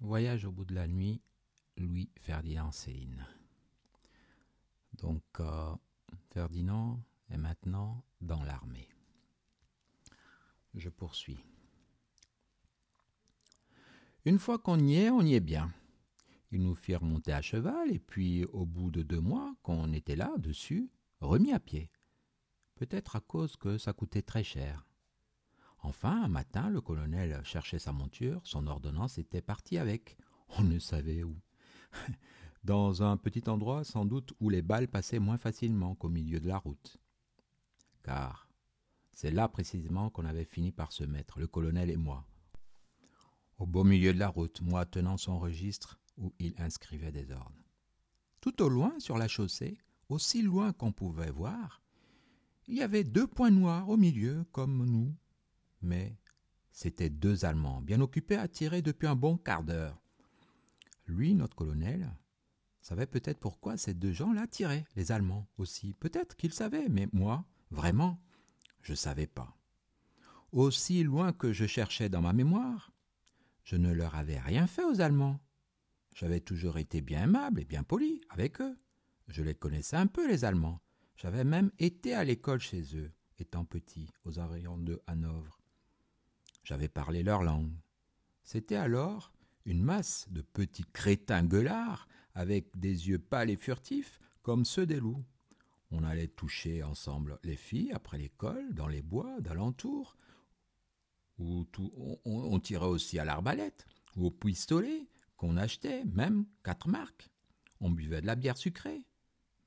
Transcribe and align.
Voyage 0.00 0.44
au 0.44 0.52
bout 0.52 0.64
de 0.66 0.74
la 0.74 0.86
nuit, 0.86 1.22
Louis 1.78 2.10
Ferdinand 2.20 2.70
Céline. 2.70 3.26
Donc, 4.98 5.22
euh, 5.40 5.74
Ferdinand 6.30 7.00
est 7.30 7.38
maintenant 7.38 8.04
dans 8.20 8.42
l'armée. 8.42 8.88
Je 10.74 10.90
poursuis. 10.90 11.38
Une 14.26 14.38
fois 14.38 14.58
qu'on 14.58 14.78
y 14.78 14.96
est, 14.96 15.10
on 15.10 15.22
y 15.22 15.34
est 15.34 15.40
bien. 15.40 15.72
Ils 16.50 16.62
nous 16.62 16.74
firent 16.74 17.02
monter 17.02 17.32
à 17.32 17.40
cheval, 17.40 17.90
et 17.90 17.98
puis, 17.98 18.44
au 18.44 18.66
bout 18.66 18.90
de 18.90 19.02
deux 19.02 19.20
mois 19.20 19.54
qu'on 19.62 19.92
était 19.92 20.16
là, 20.16 20.32
dessus, 20.36 20.90
remis 21.20 21.52
à 21.52 21.60
pied. 21.60 21.90
Peut-être 22.74 23.16
à 23.16 23.20
cause 23.20 23.56
que 23.56 23.78
ça 23.78 23.94
coûtait 23.94 24.22
très 24.22 24.44
cher. 24.44 24.86
Enfin, 25.86 26.24
un 26.24 26.28
matin, 26.28 26.68
le 26.68 26.80
colonel 26.80 27.40
cherchait 27.44 27.78
sa 27.78 27.92
monture, 27.92 28.40
son 28.42 28.66
ordonnance 28.66 29.18
était 29.18 29.40
partie 29.40 29.78
avec. 29.78 30.18
On 30.58 30.64
ne 30.64 30.80
savait 30.80 31.22
où. 31.22 31.36
Dans 32.64 33.04
un 33.04 33.16
petit 33.16 33.48
endroit, 33.48 33.84
sans 33.84 34.04
doute, 34.04 34.34
où 34.40 34.48
les 34.48 34.62
balles 34.62 34.88
passaient 34.88 35.20
moins 35.20 35.38
facilement 35.38 35.94
qu'au 35.94 36.08
milieu 36.08 36.40
de 36.40 36.48
la 36.48 36.58
route. 36.58 36.96
Car 38.02 38.48
c'est 39.12 39.30
là 39.30 39.46
précisément 39.46 40.10
qu'on 40.10 40.24
avait 40.24 40.44
fini 40.44 40.72
par 40.72 40.90
se 40.90 41.04
mettre, 41.04 41.38
le 41.38 41.46
colonel 41.46 41.88
et 41.88 41.96
moi. 41.96 42.26
Au 43.58 43.64
beau 43.64 43.84
milieu 43.84 44.12
de 44.12 44.18
la 44.18 44.28
route, 44.28 44.60
moi 44.62 44.86
tenant 44.86 45.16
son 45.16 45.38
registre 45.38 46.00
où 46.18 46.32
il 46.40 46.56
inscrivait 46.58 47.12
des 47.12 47.30
ordres. 47.30 47.62
Tout 48.40 48.60
au 48.60 48.68
loin, 48.68 48.92
sur 48.98 49.18
la 49.18 49.28
chaussée, 49.28 49.78
aussi 50.08 50.42
loin 50.42 50.72
qu'on 50.72 50.90
pouvait 50.90 51.30
voir, 51.30 51.80
il 52.66 52.74
y 52.74 52.82
avait 52.82 53.04
deux 53.04 53.28
points 53.28 53.52
noirs 53.52 53.88
au 53.88 53.96
milieu, 53.96 54.44
comme 54.50 54.84
nous, 54.84 55.14
mais 55.82 56.16
c'étaient 56.70 57.10
deux 57.10 57.44
Allemands, 57.44 57.80
bien 57.80 58.00
occupés 58.00 58.36
à 58.36 58.48
tirer 58.48 58.82
depuis 58.82 59.06
un 59.06 59.16
bon 59.16 59.36
quart 59.36 59.64
d'heure. 59.64 60.00
Lui, 61.06 61.34
notre 61.34 61.56
colonel, 61.56 62.12
savait 62.80 63.06
peut-être 63.06 63.40
pourquoi 63.40 63.76
ces 63.76 63.94
deux 63.94 64.12
gens-là 64.12 64.46
tiraient, 64.46 64.86
les 64.94 65.10
Allemands 65.10 65.48
aussi. 65.58 65.94
Peut-être 65.94 66.36
qu'il 66.36 66.52
savait, 66.52 66.88
mais 66.88 67.08
moi, 67.12 67.44
vraiment, 67.70 68.20
je 68.82 68.92
ne 68.92 68.96
savais 68.96 69.26
pas. 69.26 69.56
Aussi 70.52 71.02
loin 71.02 71.32
que 71.32 71.52
je 71.52 71.66
cherchais 71.66 72.08
dans 72.08 72.22
ma 72.22 72.32
mémoire, 72.32 72.92
je 73.64 73.76
ne 73.76 73.92
leur 73.92 74.14
avais 74.14 74.38
rien 74.38 74.66
fait 74.66 74.84
aux 74.84 75.00
Allemands. 75.00 75.40
J'avais 76.14 76.40
toujours 76.40 76.78
été 76.78 77.00
bien 77.00 77.24
aimable 77.24 77.60
et 77.60 77.64
bien 77.64 77.82
poli 77.82 78.20
avec 78.30 78.60
eux. 78.60 78.78
Je 79.28 79.42
les 79.42 79.54
connaissais 79.54 79.96
un 79.96 80.06
peu, 80.06 80.28
les 80.28 80.44
Allemands. 80.44 80.80
J'avais 81.16 81.44
même 81.44 81.72
été 81.78 82.14
à 82.14 82.22
l'école 82.22 82.60
chez 82.60 82.96
eux, 82.96 83.10
étant 83.38 83.64
petit, 83.64 84.12
aux 84.24 84.38
environs 84.38 84.78
de 84.78 85.02
Hanovre. 85.06 85.60
J'avais 86.66 86.88
parlé 86.88 87.22
leur 87.22 87.44
langue. 87.44 87.70
C'était 88.42 88.74
alors 88.74 89.30
une 89.66 89.84
masse 89.84 90.26
de 90.32 90.42
petits 90.42 90.84
crétins 90.92 91.44
gueulards 91.44 92.08
avec 92.34 92.76
des 92.76 93.08
yeux 93.08 93.20
pâles 93.20 93.50
et 93.50 93.56
furtifs 93.56 94.18
comme 94.42 94.64
ceux 94.64 94.84
des 94.84 94.98
loups. 94.98 95.24
On 95.92 96.02
allait 96.02 96.26
toucher 96.26 96.82
ensemble 96.82 97.38
les 97.44 97.54
filles 97.54 97.92
après 97.92 98.18
l'école, 98.18 98.74
dans 98.74 98.88
les 98.88 99.00
bois 99.00 99.40
d'alentour, 99.40 100.16
on, 101.38 101.64
on, 102.24 102.58
tirait 102.58 102.86
aussi 102.86 103.20
à 103.20 103.24
l'arbalète 103.24 103.86
ou 104.16 104.26
au 104.26 104.30
pistolet 104.32 105.06
qu'on 105.36 105.56
achetait, 105.56 106.04
même 106.04 106.46
quatre 106.64 106.88
marques. 106.88 107.30
On 107.80 107.90
buvait 107.90 108.22
de 108.22 108.26
la 108.26 108.34
bière 108.34 108.58
sucrée. 108.58 109.06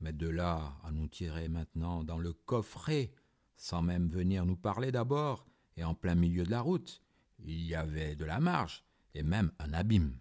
Mais 0.00 0.12
de 0.12 0.28
là 0.28 0.76
à 0.84 0.92
nous 0.92 1.08
tirer 1.08 1.48
maintenant 1.48 2.04
dans 2.04 2.18
le 2.18 2.34
coffret, 2.34 3.14
sans 3.56 3.80
même 3.80 4.08
venir 4.08 4.44
nous 4.44 4.56
parler 4.56 4.92
d'abord, 4.92 5.46
et 5.80 5.84
en 5.84 5.94
plein 5.94 6.14
milieu 6.14 6.44
de 6.44 6.50
la 6.50 6.60
route, 6.60 7.02
il 7.38 7.62
y 7.62 7.74
avait 7.74 8.14
de 8.14 8.26
la 8.26 8.38
marge 8.38 8.84
et 9.14 9.22
même 9.22 9.50
un 9.58 9.72
abîme. 9.72 10.18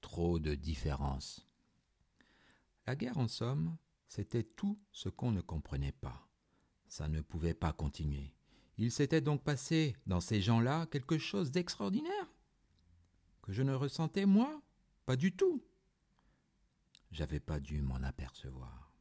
Trop 0.00 0.40
de 0.40 0.56
différences. 0.56 1.46
La 2.84 2.96
guerre, 2.96 3.18
en 3.18 3.28
somme, 3.28 3.76
c'était 4.08 4.42
tout 4.42 4.76
ce 4.90 5.08
qu'on 5.08 5.30
ne 5.30 5.40
comprenait 5.40 5.92
pas. 5.92 6.26
Ça 6.88 7.06
ne 7.06 7.20
pouvait 7.20 7.54
pas 7.54 7.72
continuer. 7.72 8.34
Il 8.76 8.90
s'était 8.90 9.20
donc 9.20 9.44
passé 9.44 9.94
dans 10.06 10.20
ces 10.20 10.40
gens-là 10.40 10.86
quelque 10.86 11.18
chose 11.18 11.52
d'extraordinaire 11.52 12.34
que 13.42 13.52
je 13.52 13.62
ne 13.62 13.74
ressentais 13.74 14.26
moi 14.26 14.60
pas 15.06 15.14
du 15.14 15.30
tout. 15.30 15.62
J'avais 17.12 17.40
pas 17.40 17.60
dû 17.60 17.82
m'en 17.82 18.02
apercevoir. 18.02 18.92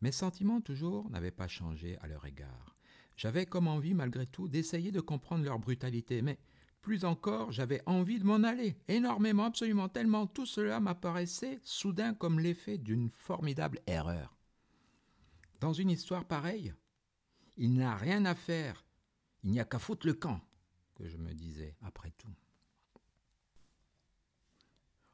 Mes 0.00 0.12
sentiments 0.12 0.60
toujours 0.60 1.08
n'avaient 1.10 1.30
pas 1.30 1.48
changé 1.48 1.98
à 1.98 2.08
leur 2.08 2.26
égard. 2.26 2.74
J'avais 3.16 3.46
comme 3.46 3.68
envie, 3.68 3.94
malgré 3.94 4.26
tout, 4.26 4.48
d'essayer 4.48 4.92
de 4.92 5.00
comprendre 5.00 5.44
leur 5.44 5.58
brutalité, 5.58 6.22
mais 6.22 6.38
plus 6.82 7.04
encore, 7.04 7.50
j'avais 7.50 7.80
envie 7.86 8.18
de 8.18 8.24
m'en 8.24 8.42
aller, 8.42 8.76
énormément, 8.88 9.44
absolument, 9.44 9.88
tellement 9.88 10.26
tout 10.26 10.46
cela 10.46 10.80
m'apparaissait 10.80 11.58
soudain 11.62 12.12
comme 12.12 12.40
l'effet 12.40 12.76
d'une 12.76 13.08
formidable 13.08 13.80
erreur. 13.86 14.36
Dans 15.60 15.72
une 15.72 15.90
histoire 15.90 16.26
pareille, 16.26 16.74
il 17.56 17.74
n'a 17.74 17.96
rien 17.96 18.24
à 18.26 18.34
faire, 18.34 18.84
il 19.44 19.50
n'y 19.50 19.60
a 19.60 19.64
qu'à 19.64 19.78
foutre 19.78 20.06
le 20.06 20.14
camp, 20.14 20.40
que 20.94 21.08
je 21.08 21.16
me 21.16 21.32
disais 21.32 21.74
après 21.82 22.10
tout. 22.18 22.34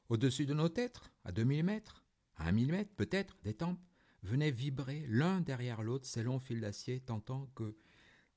Au-dessus 0.09 0.47
de 0.47 0.55
nos 0.55 0.69
têtes, 0.69 1.00
à 1.25 1.31
deux 1.31 1.44
millimètres, 1.44 2.05
à 2.37 2.49
un 2.49 2.53
millimètre 2.53 2.93
peut-être, 2.97 3.37
des 3.44 3.55
tempes, 3.55 3.81
venaient 4.25 4.50
vibrer 4.50 5.06
l'un 5.09 5.41
derrière 5.41 5.82
l'autre 5.82 6.06
ces 6.06 6.25
longs 6.25 6.41
fils 6.41 6.61
d'acier, 6.61 6.99
tentant 6.99 7.47
que 7.55 7.77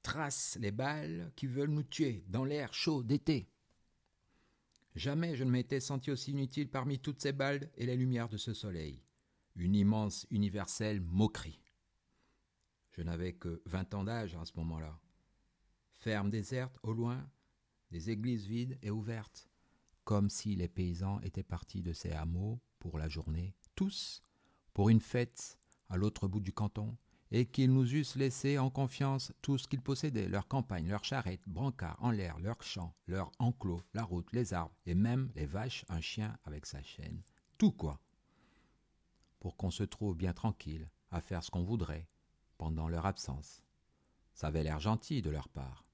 tracent 0.03 0.57
les 0.59 0.71
balles 0.71 1.31
qui 1.35 1.47
veulent 1.47 1.71
nous 1.71 1.83
tuer 1.83 2.23
dans 2.27 2.45
l'air 2.45 2.73
chaud 2.73 3.01
d'été. 3.01 3.49
Jamais 4.95 5.35
je 5.35 5.43
ne 5.43 5.49
m'étais 5.49 5.79
senti 5.79 6.11
aussi 6.11 6.31
inutile 6.31 6.69
parmi 6.69 6.99
toutes 6.99 7.21
ces 7.21 7.31
balles 7.31 7.71
et 7.75 7.85
les 7.85 7.95
lumières 7.95 8.29
de 8.29 8.37
ce 8.37 8.53
soleil. 8.53 9.01
Une 9.55 9.75
immense 9.75 10.27
universelle 10.29 11.01
moquerie. 11.01 11.63
Je 12.91 13.01
n'avais 13.01 13.33
que 13.33 13.61
vingt 13.65 13.91
ans 13.95 14.03
d'âge 14.03 14.35
à 14.35 14.45
ce 14.45 14.53
moment-là. 14.57 14.99
Ferme 15.93 16.29
déserte 16.29 16.77
au 16.83 16.93
loin, 16.93 17.27
des 17.89 18.11
églises 18.11 18.45
vides 18.45 18.77
et 18.83 18.91
ouvertes, 18.91 19.49
comme 20.03 20.29
si 20.29 20.55
les 20.55 20.67
paysans 20.67 21.19
étaient 21.21 21.43
partis 21.43 21.81
de 21.81 21.93
ces 21.93 22.11
hameaux 22.11 22.59
pour 22.77 22.97
la 22.97 23.07
journée, 23.07 23.55
tous, 23.73 24.21
pour 24.73 24.89
une 24.89 24.99
fête 24.99 25.57
à 25.89 25.97
l'autre 25.97 26.27
bout 26.27 26.39
du 26.39 26.51
canton, 26.51 26.97
et 27.35 27.47
qu'ils 27.47 27.73
nous 27.73 27.95
eussent 27.95 28.15
laissé 28.15 28.59
en 28.59 28.69
confiance 28.69 29.33
tout 29.41 29.57
ce 29.57 29.67
qu'ils 29.67 29.81
possédaient, 29.81 30.29
leurs 30.29 30.47
campagnes, 30.47 30.87
leurs 30.87 31.03
charrettes, 31.03 31.41
brancards 31.47 31.97
en 31.99 32.11
l'air, 32.11 32.37
leurs 32.37 32.61
champs, 32.61 32.93
leurs 33.07 33.31
enclos, 33.39 33.81
la 33.95 34.03
route, 34.03 34.31
les 34.33 34.53
arbres, 34.53 34.75
et 34.85 34.93
même 34.93 35.31
les 35.35 35.47
vaches, 35.47 35.83
un 35.89 35.99
chien 35.99 36.37
avec 36.45 36.67
sa 36.67 36.83
chaîne. 36.83 37.23
Tout 37.57 37.71
quoi. 37.71 37.99
Pour 39.39 39.57
qu'on 39.57 39.71
se 39.71 39.81
trouve 39.81 40.15
bien 40.15 40.31
tranquille, 40.31 40.87
à 41.09 41.21
faire 41.21 41.43
ce 41.43 41.49
qu'on 41.49 41.63
voudrait, 41.63 42.07
pendant 42.59 42.87
leur 42.87 43.07
absence. 43.07 43.63
Ça 44.35 44.47
avait 44.47 44.63
l'air 44.63 44.79
gentil 44.79 45.23
de 45.23 45.31
leur 45.31 45.49
part. 45.49 45.85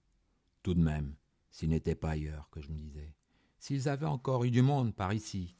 Tout 0.61 0.73
de 0.73 0.81
même, 0.81 1.15
s'ils 1.51 1.69
n'étaient 1.69 1.95
pas 1.95 2.11
ailleurs, 2.11 2.49
que 2.49 2.59
je 2.59 2.69
me 2.69 2.77
disais. 2.77 3.15
S'ils 3.59 3.87
avaient 3.87 4.05
encore 4.05 4.43
eu 4.43 4.51
du 4.51 4.61
monde 4.61 4.93
par 4.93 5.13
ici, 5.13 5.55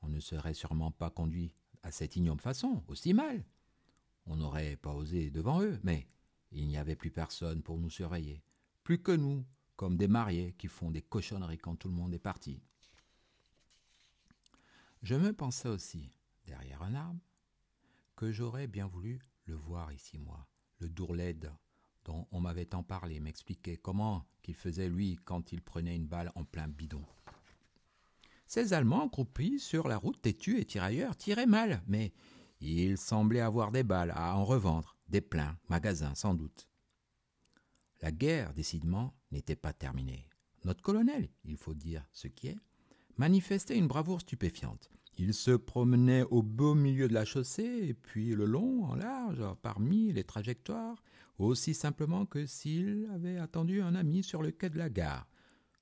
on 0.00 0.08
ne 0.08 0.20
serait 0.20 0.54
sûrement 0.54 0.90
pas 0.90 1.10
conduit 1.10 1.54
à 1.82 1.90
cette 1.90 2.16
ignoble 2.16 2.40
façon, 2.40 2.82
aussi 2.88 3.12
mal. 3.12 3.44
On 4.26 4.36
n'aurait 4.36 4.76
pas 4.76 4.92
osé 4.92 5.30
devant 5.30 5.62
eux, 5.62 5.78
mais 5.82 6.08
il 6.52 6.66
n'y 6.66 6.76
avait 6.76 6.96
plus 6.96 7.10
personne 7.10 7.62
pour 7.62 7.78
nous 7.78 7.90
surveiller. 7.90 8.42
Plus 8.82 9.02
que 9.02 9.12
nous, 9.12 9.44
comme 9.76 9.96
des 9.96 10.08
mariés 10.08 10.54
qui 10.58 10.68
font 10.68 10.90
des 10.90 11.02
cochonneries 11.02 11.58
quand 11.58 11.76
tout 11.76 11.88
le 11.88 11.94
monde 11.94 12.14
est 12.14 12.18
parti. 12.18 12.60
Je 15.02 15.14
me 15.14 15.32
pensais 15.32 15.68
aussi, 15.68 16.10
derrière 16.46 16.82
un 16.82 16.94
arbre, 16.94 17.20
que 18.16 18.32
j'aurais 18.32 18.66
bien 18.66 18.86
voulu 18.86 19.20
le 19.44 19.54
voir 19.54 19.92
ici, 19.92 20.18
moi, 20.18 20.46
le 20.78 20.88
Dourled, 20.88 21.52
dont 22.04 22.26
on 22.30 22.40
m'avait 22.40 22.66
tant 22.66 22.82
parlé, 22.82 23.20
m'expliquait 23.20 23.76
comment 23.76 24.26
qu'il 24.42 24.54
faisait 24.54 24.88
lui 24.88 25.18
quand 25.24 25.52
il 25.52 25.60
prenait 25.60 25.96
une 25.96 26.06
balle 26.06 26.32
en 26.34 26.44
plein 26.44 26.68
bidon. 26.68 27.04
Ces 28.46 28.72
Allemands, 28.72 29.08
croupis 29.08 29.58
sur 29.58 29.88
la 29.88 29.96
route 29.96 30.22
têtus 30.22 30.58
et 30.58 30.64
tirailleurs, 30.64 31.16
tiraient 31.16 31.46
mal, 31.46 31.82
mais 31.86 32.12
il 32.66 32.98
semblait 32.98 33.40
avoir 33.40 33.70
des 33.70 33.82
balles 33.82 34.12
à 34.14 34.36
en 34.36 34.44
revendre, 34.44 34.96
des 35.08 35.20
pleins, 35.20 35.56
magasins 35.68 36.14
sans 36.14 36.34
doute. 36.34 36.68
La 38.02 38.12
guerre, 38.12 38.52
décidément, 38.54 39.14
n'était 39.30 39.56
pas 39.56 39.72
terminée. 39.72 40.28
Notre 40.64 40.82
colonel, 40.82 41.28
il 41.44 41.56
faut 41.56 41.74
dire 41.74 42.04
ce 42.12 42.28
qui 42.28 42.48
est, 42.48 42.58
manifestait 43.16 43.78
une 43.78 43.86
bravoure 43.86 44.20
stupéfiante. 44.20 44.90
Il 45.18 45.32
se 45.32 45.52
promenait 45.52 46.24
au 46.24 46.42
beau 46.42 46.74
milieu 46.74 47.08
de 47.08 47.14
la 47.14 47.24
chaussée, 47.24 47.86
et 47.88 47.94
puis 47.94 48.34
le 48.34 48.44
long, 48.44 48.84
en 48.84 48.94
large, 48.94 49.42
parmi 49.62 50.12
les 50.12 50.24
trajectoires, 50.24 51.02
aussi 51.38 51.72
simplement 51.72 52.26
que 52.26 52.46
s'il 52.46 53.08
avait 53.14 53.38
attendu 53.38 53.80
un 53.80 53.94
ami 53.94 54.22
sur 54.22 54.42
le 54.42 54.50
quai 54.50 54.70
de 54.70 54.78
la 54.78 54.90
gare, 54.90 55.26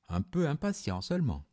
un 0.08 0.22
peu 0.22 0.48
impatient 0.48 1.00
seulement. 1.00 1.44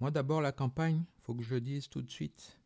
Moi 0.00 0.10
d'abord 0.10 0.40
la 0.40 0.52
campagne, 0.52 1.04
faut 1.20 1.34
que 1.34 1.42
je 1.42 1.56
dise 1.56 1.88
tout 1.88 2.02
de 2.02 2.10
suite, 2.10 2.57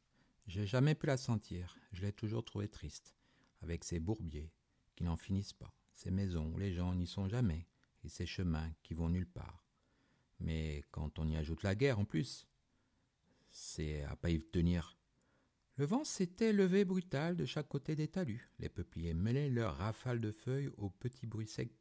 j'ai 0.46 0.66
jamais 0.66 0.94
pu 0.94 1.06
la 1.06 1.16
sentir, 1.16 1.76
je 1.92 2.02
l'ai 2.02 2.12
toujours 2.12 2.44
trouvée 2.44 2.68
triste, 2.68 3.14
avec 3.60 3.84
ses 3.84 4.00
bourbiers 4.00 4.52
qui 4.96 5.04
n'en 5.04 5.16
finissent 5.16 5.52
pas, 5.52 5.74
ses 5.94 6.10
maisons 6.10 6.52
où 6.52 6.58
les 6.58 6.72
gens 6.72 6.94
n'y 6.94 7.06
sont 7.06 7.28
jamais, 7.28 7.66
et 8.04 8.08
ses 8.08 8.26
chemins 8.26 8.72
qui 8.82 8.94
vont 8.94 9.08
nulle 9.08 9.28
part. 9.28 9.64
Mais 10.40 10.82
quand 10.90 11.18
on 11.18 11.28
y 11.28 11.36
ajoute 11.36 11.62
la 11.62 11.74
guerre 11.74 12.00
en 12.00 12.04
plus, 12.04 12.48
c'est 13.50 14.02
à 14.04 14.16
pas 14.16 14.30
y 14.30 14.40
tenir. 14.40 14.98
Le 15.76 15.86
vent 15.86 16.04
s'était 16.04 16.52
levé 16.52 16.84
brutal 16.84 17.36
de 17.36 17.44
chaque 17.44 17.68
côté 17.68 17.96
des 17.96 18.08
talus. 18.08 18.50
Les 18.58 18.68
peupliers 18.68 19.14
mêlaient 19.14 19.48
leurs 19.48 19.76
rafales 19.76 20.20
de 20.20 20.32
feuilles 20.32 20.70
aux 20.76 20.90
petits 20.90 21.26
bruits 21.26 21.46
secs 21.46 21.72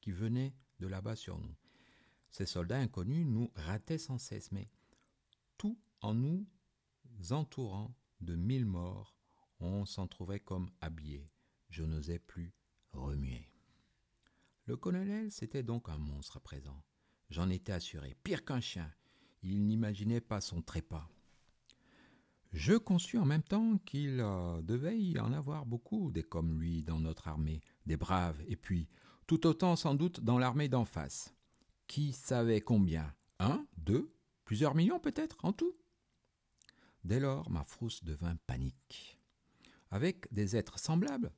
qui 0.00 0.10
venaient 0.12 0.54
de 0.78 0.86
là-bas 0.86 1.16
sur 1.16 1.38
nous. 1.38 1.54
Ces 2.30 2.46
soldats 2.46 2.78
inconnus 2.78 3.26
nous 3.26 3.50
rataient 3.54 3.98
sans 3.98 4.18
cesse, 4.18 4.52
mais 4.52 4.68
tout 5.58 5.78
en 6.00 6.14
nous 6.14 6.46
entourant 7.30 7.94
de 8.20 8.34
mille 8.34 8.66
morts, 8.66 9.16
on 9.60 9.84
s'en 9.84 10.06
trouvait 10.06 10.40
comme 10.40 10.70
habillé. 10.80 11.30
Je 11.68 11.84
n'osais 11.84 12.18
plus 12.18 12.54
remuer. 12.92 13.50
Le 14.66 14.76
colonel, 14.76 15.30
c'était 15.30 15.62
donc 15.62 15.88
un 15.88 15.98
monstre 15.98 16.38
à 16.38 16.40
présent. 16.40 16.82
J'en 17.30 17.50
étais 17.50 17.72
assuré. 17.72 18.16
Pire 18.22 18.44
qu'un 18.44 18.60
chien. 18.60 18.90
Il 19.42 19.66
n'imaginait 19.66 20.20
pas 20.20 20.40
son 20.40 20.62
trépas. 20.62 21.08
Je 22.52 22.74
conçus 22.74 23.18
en 23.18 23.24
même 23.24 23.42
temps 23.42 23.78
qu'il 23.78 24.20
euh, 24.20 24.62
devait 24.62 24.98
y 24.98 25.18
en 25.18 25.32
avoir 25.32 25.66
beaucoup 25.66 26.10
des 26.10 26.22
comme 26.22 26.58
lui 26.58 26.82
dans 26.82 26.98
notre 26.98 27.28
armée, 27.28 27.60
des 27.84 27.96
braves, 27.96 28.40
et 28.48 28.56
puis 28.56 28.88
tout 29.26 29.46
autant 29.46 29.76
sans 29.76 29.94
doute 29.94 30.20
dans 30.20 30.38
l'armée 30.38 30.68
d'en 30.68 30.84
face. 30.84 31.34
Qui 31.86 32.12
savait 32.12 32.60
combien? 32.60 33.14
Un, 33.38 33.66
deux, 33.76 34.10
plusieurs 34.44 34.74
millions 34.74 35.00
peut-être 35.00 35.36
en 35.44 35.52
tout? 35.52 35.74
Dès 37.06 37.20
lors, 37.20 37.48
ma 37.50 37.62
frousse 37.62 38.02
devint 38.02 38.34
panique. 38.48 39.20
Avec 39.92 40.26
des 40.32 40.56
êtres 40.56 40.80
semblables, 40.80 41.30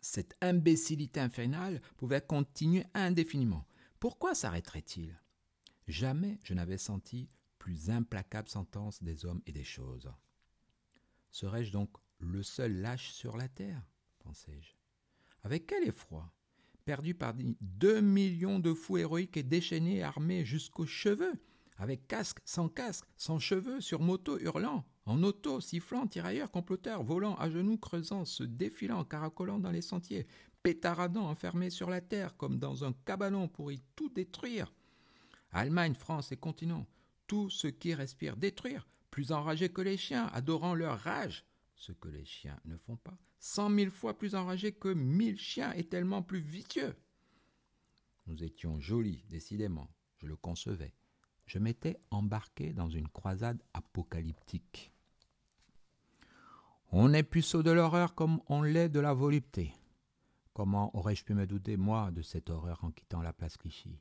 cette 0.00 0.34
imbécilité 0.40 1.20
infernale 1.20 1.82
pouvait 1.98 2.22
continuer 2.22 2.86
indéfiniment. 2.94 3.66
Pourquoi 4.00 4.34
s'arrêterait-il? 4.34 5.20
Jamais 5.88 6.38
je 6.42 6.54
n'avais 6.54 6.78
senti 6.78 7.28
plus 7.58 7.90
implacable 7.90 8.48
sentence 8.48 9.02
des 9.02 9.26
hommes 9.26 9.42
et 9.44 9.52
des 9.52 9.62
choses. 9.62 10.10
Serais-je 11.32 11.70
donc 11.70 11.90
le 12.18 12.42
seul 12.42 12.80
lâche 12.80 13.10
sur 13.10 13.36
la 13.36 13.48
terre? 13.48 13.86
pensai-je. 14.20 14.72
Avec 15.42 15.66
quel 15.66 15.86
effroi 15.86 16.32
Perdu 16.86 17.12
par 17.14 17.34
deux 17.60 18.00
millions 18.00 18.58
de 18.58 18.72
fous 18.72 18.96
héroïques 18.96 19.36
et 19.36 19.42
déchaînés, 19.42 20.02
armés 20.02 20.46
jusqu'aux 20.46 20.86
cheveux, 20.86 21.38
avec 21.78 22.06
casque, 22.08 22.38
sans 22.44 22.68
casque, 22.68 23.06
sans 23.16 23.38
cheveux, 23.38 23.80
sur 23.80 24.00
moto, 24.00 24.38
hurlant, 24.38 24.84
en 25.06 25.22
auto, 25.22 25.60
sifflant, 25.60 26.06
tirailleurs, 26.06 26.50
comploteurs, 26.50 27.04
volant, 27.04 27.36
à 27.36 27.48
genoux, 27.48 27.78
creusant, 27.78 28.24
se 28.24 28.42
défilant, 28.42 29.04
caracolant 29.04 29.58
dans 29.58 29.70
les 29.70 29.80
sentiers, 29.80 30.26
pétaradant, 30.62 31.28
enfermés 31.28 31.70
sur 31.70 31.88
la 31.88 32.00
terre, 32.00 32.36
comme 32.36 32.58
dans 32.58 32.84
un 32.84 32.92
cabanon 33.06 33.48
pour 33.48 33.72
y 33.72 33.80
tout 33.96 34.10
détruire. 34.10 34.72
Allemagne, 35.52 35.94
France 35.94 36.32
et 36.32 36.36
continent, 36.36 36.86
tout 37.26 37.48
ce 37.48 37.68
qui 37.68 37.94
respire, 37.94 38.36
détruire, 38.36 38.88
plus 39.10 39.32
enragés 39.32 39.70
que 39.70 39.80
les 39.80 39.96
chiens, 39.96 40.26
adorant 40.32 40.74
leur 40.74 40.98
rage, 40.98 41.46
ce 41.76 41.92
que 41.92 42.08
les 42.08 42.24
chiens 42.24 42.58
ne 42.64 42.76
font 42.76 42.96
pas, 42.96 43.16
cent 43.38 43.70
mille 43.70 43.90
fois 43.90 44.18
plus 44.18 44.34
enragés 44.34 44.72
que 44.72 44.92
mille 44.92 45.38
chiens 45.38 45.72
et 45.74 45.84
tellement 45.84 46.22
plus 46.22 46.40
vicieux. 46.40 46.96
Nous 48.26 48.42
étions 48.42 48.80
jolis, 48.80 49.24
décidément, 49.30 49.88
je 50.18 50.26
le 50.26 50.36
concevais. 50.36 50.92
Je 51.48 51.58
m'étais 51.58 51.96
embarqué 52.10 52.74
dans 52.74 52.90
une 52.90 53.08
croisade 53.08 53.62
apocalyptique. 53.72 54.92
On 56.92 57.14
est 57.14 57.22
puceau 57.22 57.62
de 57.62 57.70
l'horreur 57.70 58.14
comme 58.14 58.42
on 58.48 58.60
l'est 58.60 58.90
de 58.90 59.00
la 59.00 59.14
volupté. 59.14 59.72
Comment 60.52 60.94
aurais-je 60.94 61.24
pu 61.24 61.32
me 61.32 61.46
douter, 61.46 61.78
moi, 61.78 62.10
de 62.10 62.20
cette 62.20 62.50
horreur 62.50 62.84
en 62.84 62.90
quittant 62.90 63.22
la 63.22 63.32
place 63.32 63.56
Clichy? 63.56 63.98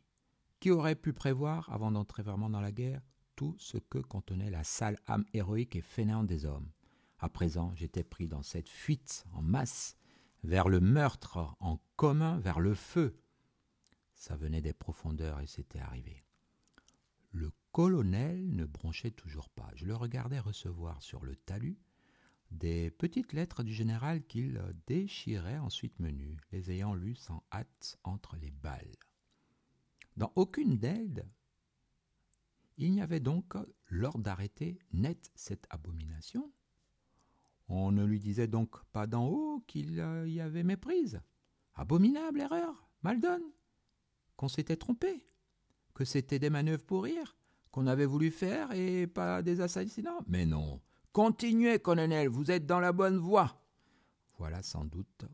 Qui 0.59 0.71
aurait 0.71 0.95
pu 0.95 1.13
prévoir, 1.13 1.71
avant 1.71 1.89
d'entrer 1.89 2.21
vraiment 2.21 2.49
dans 2.49 2.59
la 2.59 2.73
guerre, 2.73 3.01
tout 3.37 3.55
ce 3.59 3.77
que 3.77 3.99
contenait 3.99 4.49
la 4.49 4.65
sale 4.65 4.99
âme 5.07 5.25
héroïque 5.33 5.77
et 5.77 5.81
fainéante 5.81 6.27
des 6.27 6.43
hommes? 6.43 6.69
À 7.17 7.29
présent, 7.29 7.71
j'étais 7.75 8.03
pris 8.03 8.27
dans 8.27 8.43
cette 8.43 8.67
fuite 8.67 9.25
en 9.31 9.41
masse, 9.41 9.95
vers 10.43 10.67
le 10.67 10.81
meurtre 10.81 11.55
en 11.61 11.79
commun, 11.95 12.39
vers 12.39 12.59
le 12.59 12.73
feu. 12.73 13.17
Ça 14.15 14.35
venait 14.35 14.61
des 14.61 14.73
profondeurs 14.73 15.39
et 15.39 15.47
c'était 15.47 15.79
arrivé. 15.79 16.26
Le 17.37 17.51
colonel 17.71 18.49
ne 18.55 18.65
bronchait 18.65 19.11
toujours 19.11 19.47
pas. 19.49 19.69
Je 19.75 19.85
le 19.85 19.95
regardais 19.95 20.39
recevoir 20.39 21.03
sur 21.03 21.23
le 21.23 21.35
talus 21.35 21.77
des 22.49 22.89
petites 22.89 23.31
lettres 23.31 23.61
du 23.61 23.73
général 23.73 24.25
qu'il 24.25 24.59
déchirait 24.87 25.59
ensuite 25.59 25.99
menu, 25.99 26.39
les 26.51 26.71
ayant 26.71 26.95
lues 26.95 27.13
sans 27.13 27.43
hâte 27.51 27.99
entre 28.03 28.37
les 28.37 28.49
balles. 28.49 28.95
Dans 30.15 30.31
aucune 30.35 30.79
d'elles, 30.79 31.29
il 32.77 32.91
n'y 32.91 33.01
avait 33.01 33.19
donc 33.19 33.53
l'ordre 33.85 34.23
d'arrêter 34.23 34.79
net 34.91 35.31
cette 35.35 35.67
abomination. 35.69 36.51
On 37.67 37.91
ne 37.91 38.03
lui 38.03 38.19
disait 38.19 38.47
donc 38.47 38.83
pas 38.85 39.05
d'en 39.05 39.27
haut 39.27 39.63
qu'il 39.67 39.93
y 39.93 40.39
avait 40.39 40.63
méprise. 40.63 41.21
Abominable 41.75 42.41
erreur, 42.41 42.89
Maldon, 43.03 43.43
qu'on 44.37 44.47
s'était 44.47 44.77
trompé, 44.77 45.27
que 45.97 46.05
c'était 46.05 46.37
des 46.37 46.51
manœuvres 46.51 46.85
pour 46.85 47.05
rire, 47.05 47.35
qu'on 47.71 47.87
avait 47.87 48.05
voulu 48.05 48.29
faire 48.29 48.71
et 48.71 49.07
pas 49.07 49.41
des 49.41 49.61
assassinats. 49.61 50.19
Mais 50.27 50.45
non, 50.45 50.79
continuez, 51.11 51.79
colonel, 51.79 52.27
vous 52.27 52.51
êtes 52.51 52.67
dans 52.67 52.79
la 52.79 52.93
bonne 52.93 53.17
voie. 53.17 53.59
Voilà 54.37 54.61
sans 54.61 54.85
doute 54.85 55.25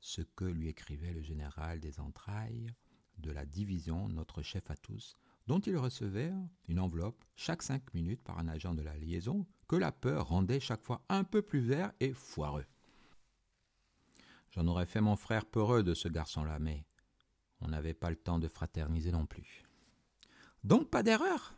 ce 0.00 0.22
que 0.22 0.44
lui 0.44 0.66
écrivait 0.66 1.12
le 1.12 1.22
général 1.22 1.78
des 1.78 2.00
entrailles 2.00 2.74
de 3.18 3.30
la 3.30 3.46
division, 3.46 4.08
notre 4.08 4.42
chef 4.42 4.68
à 4.68 4.74
tous, 4.74 5.16
dont 5.46 5.60
il 5.60 5.76
recevait 5.76 6.32
une 6.66 6.80
enveloppe 6.80 7.24
chaque 7.36 7.62
cinq 7.62 7.94
minutes 7.94 8.24
par 8.24 8.40
un 8.40 8.48
agent 8.48 8.74
de 8.74 8.82
la 8.82 8.96
liaison 8.96 9.46
que 9.68 9.76
la 9.76 9.92
peur 9.92 10.30
rendait 10.30 10.58
chaque 10.58 10.82
fois 10.82 11.04
un 11.08 11.22
peu 11.22 11.40
plus 11.40 11.60
vert 11.60 11.92
et 12.00 12.12
foireux. 12.12 12.66
J'en 14.50 14.66
aurais 14.66 14.86
fait 14.86 15.00
mon 15.00 15.14
frère 15.14 15.46
peureux 15.46 15.84
de 15.84 15.94
ce 15.94 16.08
garçon-là, 16.08 16.58
mais 16.58 16.84
on 17.60 17.68
n'avait 17.68 17.94
pas 17.94 18.10
le 18.10 18.16
temps 18.16 18.40
de 18.40 18.48
fraterniser 18.48 19.12
non 19.12 19.24
plus. 19.26 19.69
Donc 20.64 20.90
pas 20.90 21.02
d'erreur. 21.02 21.54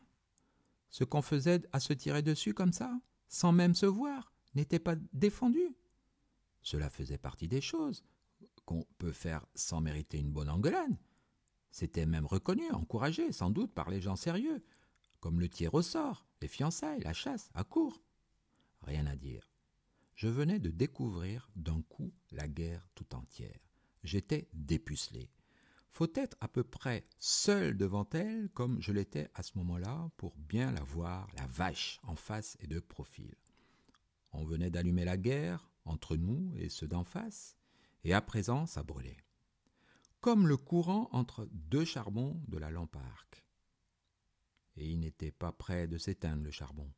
Ce 0.90 1.04
qu'on 1.04 1.22
faisait 1.22 1.62
à 1.72 1.80
se 1.80 1.92
tirer 1.92 2.22
dessus 2.22 2.54
comme 2.54 2.72
ça, 2.72 3.00
sans 3.28 3.52
même 3.52 3.74
se 3.74 3.86
voir, 3.86 4.32
n'était 4.54 4.78
pas 4.78 4.96
défendu. 5.12 5.76
Cela 6.62 6.90
faisait 6.90 7.18
partie 7.18 7.48
des 7.48 7.60
choses 7.60 8.04
qu'on 8.64 8.86
peut 8.98 9.12
faire 9.12 9.46
sans 9.54 9.80
mériter 9.80 10.18
une 10.18 10.32
bonne 10.32 10.50
engueulade. 10.50 10.96
C'était 11.70 12.06
même 12.06 12.26
reconnu, 12.26 12.70
encouragé, 12.70 13.32
sans 13.32 13.50
doute, 13.50 13.72
par 13.72 13.90
les 13.90 14.00
gens 14.00 14.16
sérieux, 14.16 14.62
comme 15.20 15.40
le 15.40 15.48
tir 15.48 15.72
au 15.74 15.82
sort, 15.82 16.26
les 16.42 16.48
fiançailles, 16.48 17.00
la 17.00 17.14
chasse, 17.14 17.50
à 17.54 17.64
court. 17.64 18.02
Rien 18.82 19.06
à 19.06 19.16
dire. 19.16 19.50
Je 20.14 20.28
venais 20.28 20.58
de 20.58 20.70
découvrir 20.70 21.50
d'un 21.56 21.80
coup 21.82 22.12
la 22.30 22.46
guerre 22.46 22.86
tout 22.94 23.14
entière. 23.14 23.58
J'étais 24.04 24.48
dépucelé. 24.52 25.30
Faut 25.92 26.10
être 26.14 26.36
à 26.40 26.48
peu 26.48 26.64
près 26.64 27.06
seul 27.18 27.76
devant 27.76 28.08
elle, 28.12 28.48
comme 28.50 28.80
je 28.80 28.92
l'étais 28.92 29.30
à 29.34 29.42
ce 29.42 29.56
moment-là, 29.58 30.10
pour 30.16 30.36
bien 30.36 30.72
la 30.72 30.82
voir, 30.82 31.28
la 31.36 31.46
vache, 31.46 32.00
en 32.02 32.16
face 32.16 32.56
et 32.60 32.66
de 32.66 32.80
profil. 32.80 33.34
On 34.32 34.44
venait 34.44 34.70
d'allumer 34.70 35.04
la 35.04 35.16
guerre 35.16 35.70
entre 35.84 36.16
nous 36.16 36.52
et 36.56 36.68
ceux 36.68 36.88
d'en 36.88 37.04
face, 37.04 37.56
et 38.04 38.14
à 38.14 38.20
présent 38.20 38.66
ça 38.66 38.82
brûlait 38.82 39.18
comme 40.22 40.46
le 40.46 40.56
courant 40.56 41.08
entre 41.10 41.48
deux 41.50 41.84
charbons 41.84 42.40
de 42.46 42.56
la 42.56 42.70
lampe 42.70 42.96
à. 42.96 43.00
Et 44.76 44.88
il 44.88 45.00
n'était 45.00 45.32
pas 45.32 45.52
prêt 45.52 45.86
de 45.88 45.98
s'éteindre 45.98 46.44
le 46.44 46.50
charbon. 46.50 46.90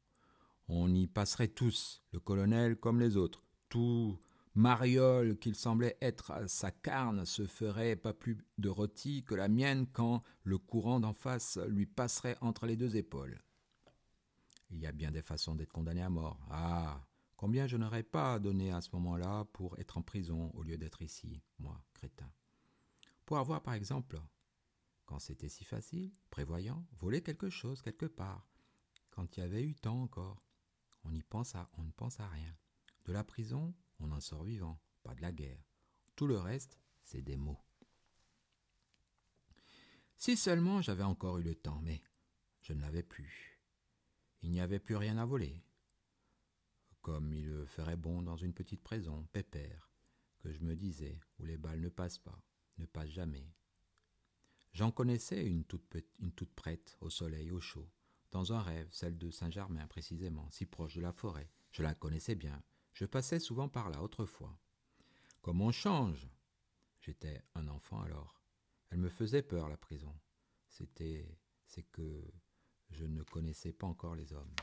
On 0.69 0.95
y 0.95 1.09
passerait 1.09 1.49
tous, 1.49 2.05
le 2.13 2.21
colonel 2.21 2.77
comme 2.77 3.01
les 3.01 3.17
autres. 3.17 3.43
Tout 3.69 4.17
mariole 4.55 5.37
qu'il 5.39 5.57
semblait 5.57 5.97
être 6.01 6.49
sa 6.49 6.71
carne 6.71 7.25
se 7.25 7.47
ferait 7.47 7.97
pas 7.97 8.13
plus 8.13 8.39
de 8.59 8.69
rôti 8.69 9.25
que 9.25 9.35
la 9.35 9.49
mienne 9.49 9.87
quand 9.87 10.23
le 10.43 10.59
courant 10.59 11.01
d'en 11.01 11.13
face 11.13 11.59
lui 11.69 11.87
passerait 11.87 12.37
entre 12.41 12.67
les 12.67 12.77
deux 12.77 12.97
épaules. 12.97 13.43
Il 14.71 14.79
y 14.79 14.87
a 14.87 14.93
bien 14.93 15.11
des 15.11 15.23
façons 15.23 15.55
d'être 15.55 15.73
condamné 15.73 16.03
à 16.03 16.11
mort. 16.11 16.39
Ah, 16.51 17.07
combien 17.37 17.67
je 17.67 17.77
n'aurais 17.77 18.03
pas 18.03 18.39
donné 18.39 18.73
à 18.73 18.81
ce 18.81 18.91
moment-là 18.95 19.45
pour 19.53 19.79
être 19.79 19.99
en 19.99 20.03
prison 20.03 20.51
au 20.55 20.63
lieu 20.63 20.77
d'être 20.77 21.03
ici, 21.03 21.43
moi, 21.59 21.81
crétin. 21.93 22.31
Pour 23.25 23.39
avoir, 23.39 23.63
par 23.63 23.75
exemple, 23.75 24.21
quand 25.07 25.19
c'était 25.19 25.49
si 25.49 25.65
facile, 25.65 26.13
prévoyant, 26.31 26.85
voler 26.99 27.23
quelque 27.23 27.51
chose 27.51 27.83
quelque 27.83 28.07
part, 28.07 28.47
quand 29.11 29.37
il 29.37 29.41
y 29.41 29.43
avait 29.43 29.63
eu 29.63 29.75
temps 29.75 30.03
encore. 30.03 30.43
On 31.05 31.15
y 31.15 31.23
pense 31.23 31.55
à, 31.55 31.69
on 31.75 31.83
ne 31.83 31.93
pense 31.93 32.19
à 32.19 32.27
rien. 32.29 32.57
De 33.05 33.13
la 33.13 33.23
prison, 33.23 33.75
on 34.01 34.11
en 34.13 34.21
sort 34.21 34.45
vivant, 34.45 34.81
pas 35.03 35.15
de 35.15 35.23
la 35.23 35.33
guerre. 35.33 35.63
Tout 36.17 36.27
le 36.27 36.39
reste, 36.39 36.79
c'est 37.03 37.23
des 37.23 37.37
mots. 37.37 37.61
Si 40.17 40.37
seulement 40.37 40.81
j'avais 40.81 41.03
encore 41.03 41.39
eu 41.39 41.43
le 41.43 41.55
temps, 41.55 41.81
mais 41.83 42.03
je 42.63 42.73
ne 42.73 42.81
l'avais 42.81 43.03
plus. 43.03 43.61
Il 44.43 44.51
n'y 44.51 44.61
avait 44.61 44.79
plus 44.79 44.97
rien 44.97 45.19
à 45.19 45.25
voler. 45.25 45.63
Comme 47.03 47.33
il 47.35 47.67
ferait 47.67 47.97
bon 47.97 48.23
dans 48.23 48.37
une 48.37 48.55
petite 48.55 48.83
prison, 48.83 49.27
pépère, 49.33 49.91
que 50.41 50.53
je 50.53 50.61
me 50.61 50.77
disais, 50.77 51.21
où 51.39 51.45
les 51.45 51.59
balles 51.59 51.81
ne 51.81 51.89
passent 51.89 52.19
pas 52.19 52.43
ne 52.79 52.87
passe 52.87 53.11
jamais. 53.11 53.53
J'en 54.73 54.91
connaissais 54.91 55.47
une 55.47 55.65
toute, 55.65 55.97
une 56.19 56.33
toute 56.33 56.53
prête, 56.53 56.97
au 57.01 57.11
soleil, 57.11 57.51
au 57.53 57.61
chaud, 57.61 57.89
dans 58.33 58.53
un 58.53 58.61
rêve, 58.61 58.89
celle 58.91 59.17
de 59.17 59.31
Saint-Germain 59.31 59.87
précisément, 59.87 60.51
si 60.51 60.67
proche 60.67 60.97
de 60.97 61.01
la 61.01 61.13
forêt. 61.13 61.49
Je 61.71 61.83
la 61.83 61.95
connaissais 61.95 62.35
bien. 62.35 62.63
Je 62.95 63.05
passais 63.05 63.41
souvent 63.41 63.69
par 63.69 63.91
là 63.91 64.01
autrefois. 64.03 64.57
Comme 65.43 65.61
on 65.61 65.73
change? 65.73 66.29
J'étais 67.01 67.43
un 67.55 67.67
enfant 67.69 68.01
alors. 68.01 68.41
Elle 68.91 68.99
me 68.99 69.11
faisait 69.11 69.43
peur, 69.43 69.69
la 69.69 69.77
prison. 69.77 70.15
C'était. 70.69 71.39
C'est 71.67 71.83
que 71.83 72.25
je 72.91 73.05
ne 73.05 73.23
connaissais 73.25 73.73
pas 73.73 73.89
encore 73.89 74.15
les 74.15 74.33
hommes. 74.33 74.55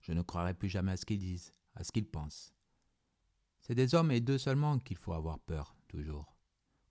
Je 0.00 0.12
ne 0.12 0.22
croirai 0.22 0.52
plus 0.52 0.68
jamais 0.68 0.92
à 0.92 0.96
ce 0.96 1.06
qu'ils 1.06 1.20
disent, 1.20 1.54
à 1.76 1.84
ce 1.84 1.92
qu'ils 1.92 2.10
pensent. 2.10 2.52
C'est 3.60 3.76
des 3.76 3.94
hommes 3.94 4.10
et 4.10 4.20
d'eux 4.20 4.36
seulement 4.36 4.78
qu'il 4.80 4.96
faut 4.96 5.12
avoir 5.12 5.38
peur, 5.38 5.76
toujours. 5.86 6.36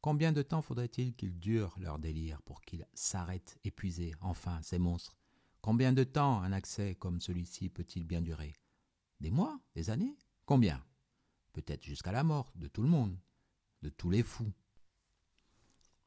Combien 0.01 0.31
de 0.31 0.41
temps 0.41 0.61
faudrait-il 0.61 1.13
qu'ils 1.13 1.39
durent 1.39 1.75
leur 1.77 1.99
délire 1.99 2.41
pour 2.43 2.61
qu'ils 2.61 2.87
s'arrêtent 2.93 3.59
épuisés, 3.63 4.15
enfin, 4.21 4.61
ces 4.61 4.79
monstres? 4.79 5.17
Combien 5.61 5.93
de 5.93 6.03
temps 6.03 6.41
un 6.41 6.53
accès 6.53 6.95
comme 6.95 7.19
celui-ci 7.19 7.69
peut-il 7.69 8.05
bien 8.05 8.21
durer? 8.21 8.55
Des 9.23 9.31
mois 9.31 9.57
Des 9.73 9.89
années 9.89 10.17
Combien? 10.45 10.85
Peut-être 11.53 11.85
jusqu'à 11.85 12.11
la 12.11 12.25
mort 12.25 12.51
de 12.55 12.67
tout 12.67 12.81
le 12.81 12.89
monde, 12.89 13.17
de 13.81 13.87
tous 13.87 14.09
les 14.09 14.21
fous. 14.21 14.51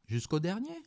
Jusqu'au 0.05 0.39
dernier? 0.39 0.83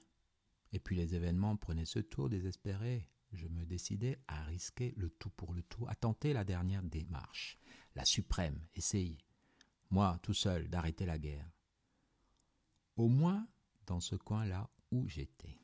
Et 0.72 0.80
puis 0.80 0.96
les 0.96 1.16
événements 1.16 1.56
prenaient 1.56 1.86
ce 1.86 1.98
tour 1.98 2.30
désespéré. 2.30 3.10
Je 3.32 3.48
me 3.48 3.66
décidai 3.66 4.20
à 4.28 4.44
risquer 4.44 4.94
le 4.96 5.10
tout 5.10 5.32
pour 5.32 5.56
le 5.56 5.64
tout, 5.64 5.88
à 5.88 5.96
tenter 5.96 6.34
la 6.34 6.44
dernière 6.44 6.84
démarche, 6.84 7.58
la 7.96 8.06
suprême, 8.06 8.64
essayer, 8.76 9.18
moi 9.90 10.20
tout 10.22 10.36
seul, 10.36 10.70
d'arrêter 10.70 11.08
la 11.08 11.18
guerre. 11.18 11.50
Au 12.96 13.08
moins 13.08 13.48
dans 13.88 14.02
ce 14.02 14.16
coin-là 14.16 14.70
où 14.92 15.08
j'étais. 15.08 15.58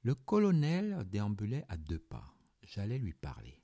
Le 0.00 0.14
colonel 0.14 1.06
déambulait 1.06 1.66
à 1.68 1.76
deux 1.76 1.98
pas. 1.98 2.34
J'allais 2.62 2.98
lui 2.98 3.12
parler. 3.12 3.60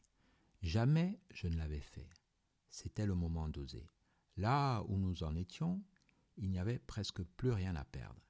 Jamais 0.63 1.19
je 1.33 1.49
ne 1.49 1.57
l'avais 1.57 1.81
fait. 1.81 2.09
C'était 2.71 3.07
le 3.07 3.15
moment 3.15 3.49
d'oser. 3.49 3.87
Là 4.37 4.83
où 4.89 4.97
nous 4.97 5.25
en 5.25 5.35
étions, 5.35 5.83
il 6.37 6.51
n'y 6.51 6.59
avait 6.59 6.79
presque 6.79 7.23
plus 7.23 7.51
rien 7.51 7.77
à 7.77 7.85
perdre. 7.85 8.23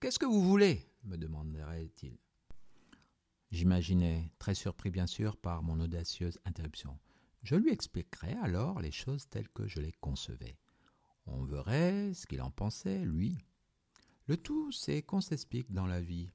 Qu'est-ce 0.00 0.18
que 0.18 0.26
vous 0.26 0.42
voulez? 0.42 0.88
me 1.04 1.16
demanderait-il. 1.16 2.16
J'imaginais, 3.50 4.32
très 4.38 4.54
surpris 4.54 4.90
bien 4.90 5.06
sûr 5.06 5.36
par 5.36 5.62
mon 5.62 5.78
audacieuse 5.80 6.38
interruption. 6.44 6.98
Je 7.42 7.56
lui 7.56 7.70
expliquerais 7.70 8.36
alors 8.42 8.80
les 8.80 8.92
choses 8.92 9.28
telles 9.28 9.48
que 9.48 9.66
je 9.66 9.80
les 9.80 9.92
concevais. 9.92 10.56
On 11.26 11.44
verrait 11.44 12.14
ce 12.14 12.26
qu'il 12.26 12.40
en 12.40 12.50
pensait, 12.50 13.04
lui. 13.04 13.36
Le 14.26 14.36
tout, 14.36 14.72
c'est 14.72 15.02
qu'on 15.02 15.20
s'explique 15.20 15.72
dans 15.72 15.86
la 15.86 16.00
vie. 16.00 16.30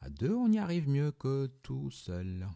À 0.00 0.10
deux, 0.10 0.34
on 0.34 0.52
y 0.52 0.58
arrive 0.58 0.88
mieux 0.88 1.12
que 1.12 1.46
tout 1.62 1.90
seul. 1.90 2.46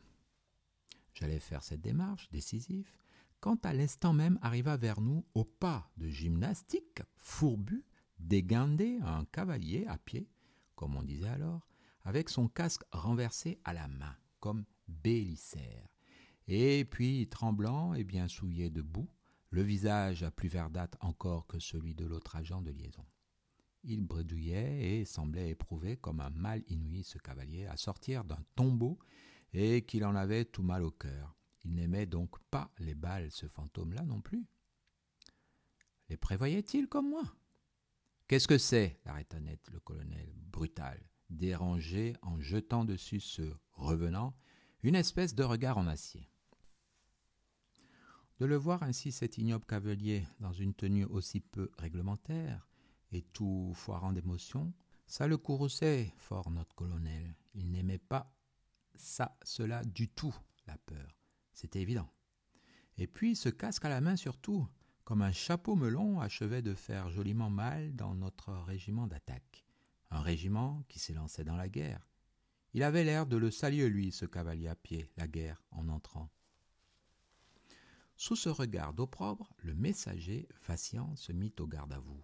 J'allais 1.18 1.40
faire 1.40 1.64
cette 1.64 1.80
démarche 1.80 2.30
décisive, 2.30 2.92
quand 3.40 3.66
à 3.66 3.72
l'instant 3.72 4.12
même 4.12 4.38
arriva 4.40 4.76
vers 4.76 5.00
nous, 5.00 5.25
au 5.34 5.42
pas 5.42 5.90
de 5.96 6.08
gymnastique, 6.08 7.02
fourbu, 7.16 7.84
dégandé, 8.20 9.00
un 9.02 9.25
cavalier 9.25 9.84
à 9.88 9.98
pied, 9.98 10.28
comme 10.76 10.94
on 10.94 11.02
disait 11.02 11.28
alors, 11.28 11.66
avec 12.04 12.28
son 12.28 12.46
casque 12.46 12.84
renversé 12.92 13.58
à 13.64 13.72
la 13.72 13.88
main, 13.88 14.14
comme 14.38 14.64
Bélissaire, 14.87 15.88
et 16.46 16.84
puis 16.84 17.26
tremblant 17.28 17.94
et 17.94 18.04
bien 18.04 18.28
souillé 18.28 18.70
de 18.70 18.80
boue, 18.80 19.10
le 19.50 19.62
visage 19.62 20.22
à 20.22 20.30
plus 20.30 20.48
verdâtre 20.48 20.98
encore 21.00 21.48
que 21.48 21.58
celui 21.58 21.96
de 21.96 22.06
l'autre 22.06 22.37
agent 22.37 22.62
de 22.62 22.70
liaison. 22.70 23.04
Il 23.82 24.02
bredouillait 24.02 25.00
et 25.00 25.04
semblait 25.04 25.50
éprouver 25.50 25.96
comme 25.96 26.20
un 26.20 26.30
mal 26.30 26.62
inouï 26.68 27.02
ce 27.02 27.18
cavalier 27.18 27.66
à 27.66 27.76
sortir 27.76 28.22
d'un 28.22 28.42
tombeau 28.54 29.00
et 29.52 29.83
qu'il 29.83 30.05
en 30.05 30.14
avait 30.14 30.45
tout 30.45 30.62
mal 30.62 30.83
au 30.85 30.90
cœur. 30.90 31.35
Il 31.64 31.75
n'aimait 31.75 32.07
donc 32.07 32.38
pas 32.50 32.71
les 32.78 32.95
balles, 32.95 33.31
ce 33.31 33.47
fantôme-là 33.47 34.02
non 34.02 34.21
plus. 34.21 34.47
Les 36.09 36.17
prévoyait-il 36.17 36.88
comme 36.88 37.11
moi? 37.11 37.25
Qu'est-ce 38.26 38.49
que 38.49 38.59
c'est? 38.59 39.00
l'arrêta 39.05 39.40
net 39.40 39.61
le 39.71 39.81
colonel, 39.81 40.33
brutal, 40.37 41.02
dérangé 41.31 42.14
en 42.23 42.40
jetant 42.40 42.85
dessus 42.85 43.21
ce 43.21 43.55
revenant 43.73 44.35
une 44.83 44.95
espèce 44.95 45.35
de 45.35 45.43
regard 45.43 45.78
en 45.78 45.87
acier. 45.87 46.31
De 48.38 48.47
le 48.47 48.57
voir 48.57 48.83
ainsi 48.83 49.11
cet 49.11 49.38
ignoble 49.38 49.67
cavalier 49.67 50.25
dans 50.40 50.52
une 50.52 50.75
tenue 50.75 51.05
aussi 51.05 51.40
peu 51.40 51.71
réglementaire, 51.78 52.69
et 53.11 53.23
tout 53.23 53.73
foirant 53.75 54.12
d'émotion, 54.12 54.73
ça 55.07 55.26
le 55.26 55.38
courrouçait 55.38 56.12
fort 56.19 56.50
notre 56.50 56.75
colonel. 56.75 57.35
Il 57.55 57.71
n'aimait 57.71 57.99
pas 57.99 58.33
ça, 59.00 59.37
cela 59.43 59.83
du 59.85 60.09
tout, 60.09 60.35
la 60.67 60.76
peur. 60.78 61.17
C'était 61.52 61.81
évident. 61.81 62.11
Et 62.97 63.07
puis 63.07 63.37
ce 63.37 63.49
casque 63.49 63.85
à 63.85 63.88
la 63.88 64.00
main 64.00 64.17
surtout, 64.17 64.67
comme 65.05 65.23
un 65.23 65.33
chapeau 65.33 65.76
melon 65.76 66.21
achevait 66.21 66.62
de 66.62 66.75
faire 66.75 67.11
joliment 67.11 67.50
mal 67.50 67.95
dans 67.95 68.14
notre 68.14 68.52
régiment 68.52 69.07
d'attaque. 69.07 69.64
Un 70.11 70.21
régiment 70.21 70.83
qui 70.88 70.99
s'élançait 70.99 71.45
dans 71.45 71.57
la 71.57 71.69
guerre. 71.69 72.07
Il 72.75 72.83
avait 72.83 73.05
l'air 73.05 73.26
de 73.26 73.37
le 73.37 73.50
saluer, 73.50 73.88
lui, 73.88 74.12
ce 74.12 74.26
cavalier 74.26 74.69
à 74.69 74.75
pied, 74.75 75.11
la 75.17 75.26
guerre, 75.26 75.62
en 75.71 75.88
entrant. 75.88 76.31
Sous 78.17 78.37
ce 78.37 78.49
regard 78.49 78.93
d'opprobre, 78.93 79.52
le 79.59 79.75
messager, 79.75 80.49
vacillant, 80.67 81.14
se 81.17 81.33
mit 81.33 81.55
au 81.59 81.67
garde 81.67 81.93
à 81.93 81.99
vous 81.99 82.23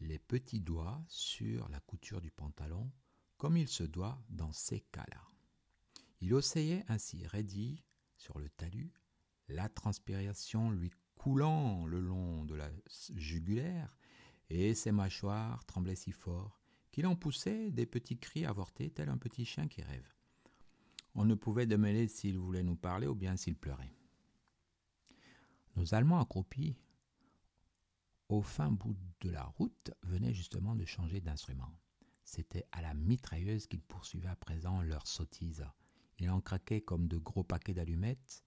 les 0.00 0.18
petits 0.18 0.60
doigts 0.60 1.02
sur 1.08 1.68
la 1.68 1.80
couture 1.80 2.20
du 2.20 2.30
pantalon, 2.30 2.90
comme 3.38 3.56
il 3.56 3.68
se 3.68 3.82
doit 3.82 4.22
dans 4.28 4.52
ces 4.52 4.80
cas-là. 4.80 5.22
Il 6.20 6.34
oscillait 6.34 6.84
ainsi 6.88 7.26
raidi 7.26 7.82
sur 8.16 8.38
le 8.38 8.48
talus, 8.48 8.92
la 9.48 9.68
transpiration 9.68 10.70
lui 10.70 10.90
coulant 11.14 11.86
le 11.86 12.00
long 12.00 12.44
de 12.44 12.54
la 12.54 12.70
jugulaire, 13.14 13.96
et 14.48 14.74
ses 14.74 14.92
mâchoires 14.92 15.64
tremblaient 15.64 15.96
si 15.96 16.12
fort 16.12 16.60
qu'il 16.90 17.06
en 17.06 17.16
poussait 17.16 17.70
des 17.70 17.84
petits 17.84 18.18
cris 18.18 18.46
avortés 18.46 18.90
tel 18.90 19.08
un 19.08 19.18
petit 19.18 19.44
chien 19.44 19.68
qui 19.68 19.82
rêve. 19.82 20.14
On 21.14 21.24
ne 21.24 21.34
pouvait 21.34 21.66
démêler 21.66 22.08
s'il 22.08 22.38
voulait 22.38 22.62
nous 22.62 22.76
parler 22.76 23.06
ou 23.06 23.14
bien 23.14 23.36
s'il 23.36 23.56
pleurait. 23.56 23.92
Nos 25.76 25.94
Allemands 25.94 26.20
accroupis 26.20 26.76
au 28.28 28.42
fin 28.42 28.70
bout 28.70 28.96
de 29.20 29.30
la 29.30 29.44
route, 29.44 29.92
venait 30.02 30.34
justement 30.34 30.74
de 30.74 30.84
changer 30.84 31.20
d'instrument. 31.20 31.72
C'était 32.24 32.66
à 32.72 32.82
la 32.82 32.94
mitrailleuse 32.94 33.66
qu'ils 33.66 33.82
poursuivaient 33.82 34.28
à 34.28 34.36
présent 34.36 34.82
leur 34.82 35.06
sottise. 35.06 35.64
Il 36.18 36.30
en 36.30 36.40
craquait 36.40 36.80
comme 36.80 37.08
de 37.08 37.18
gros 37.18 37.44
paquets 37.44 37.74
d'allumettes, 37.74 38.44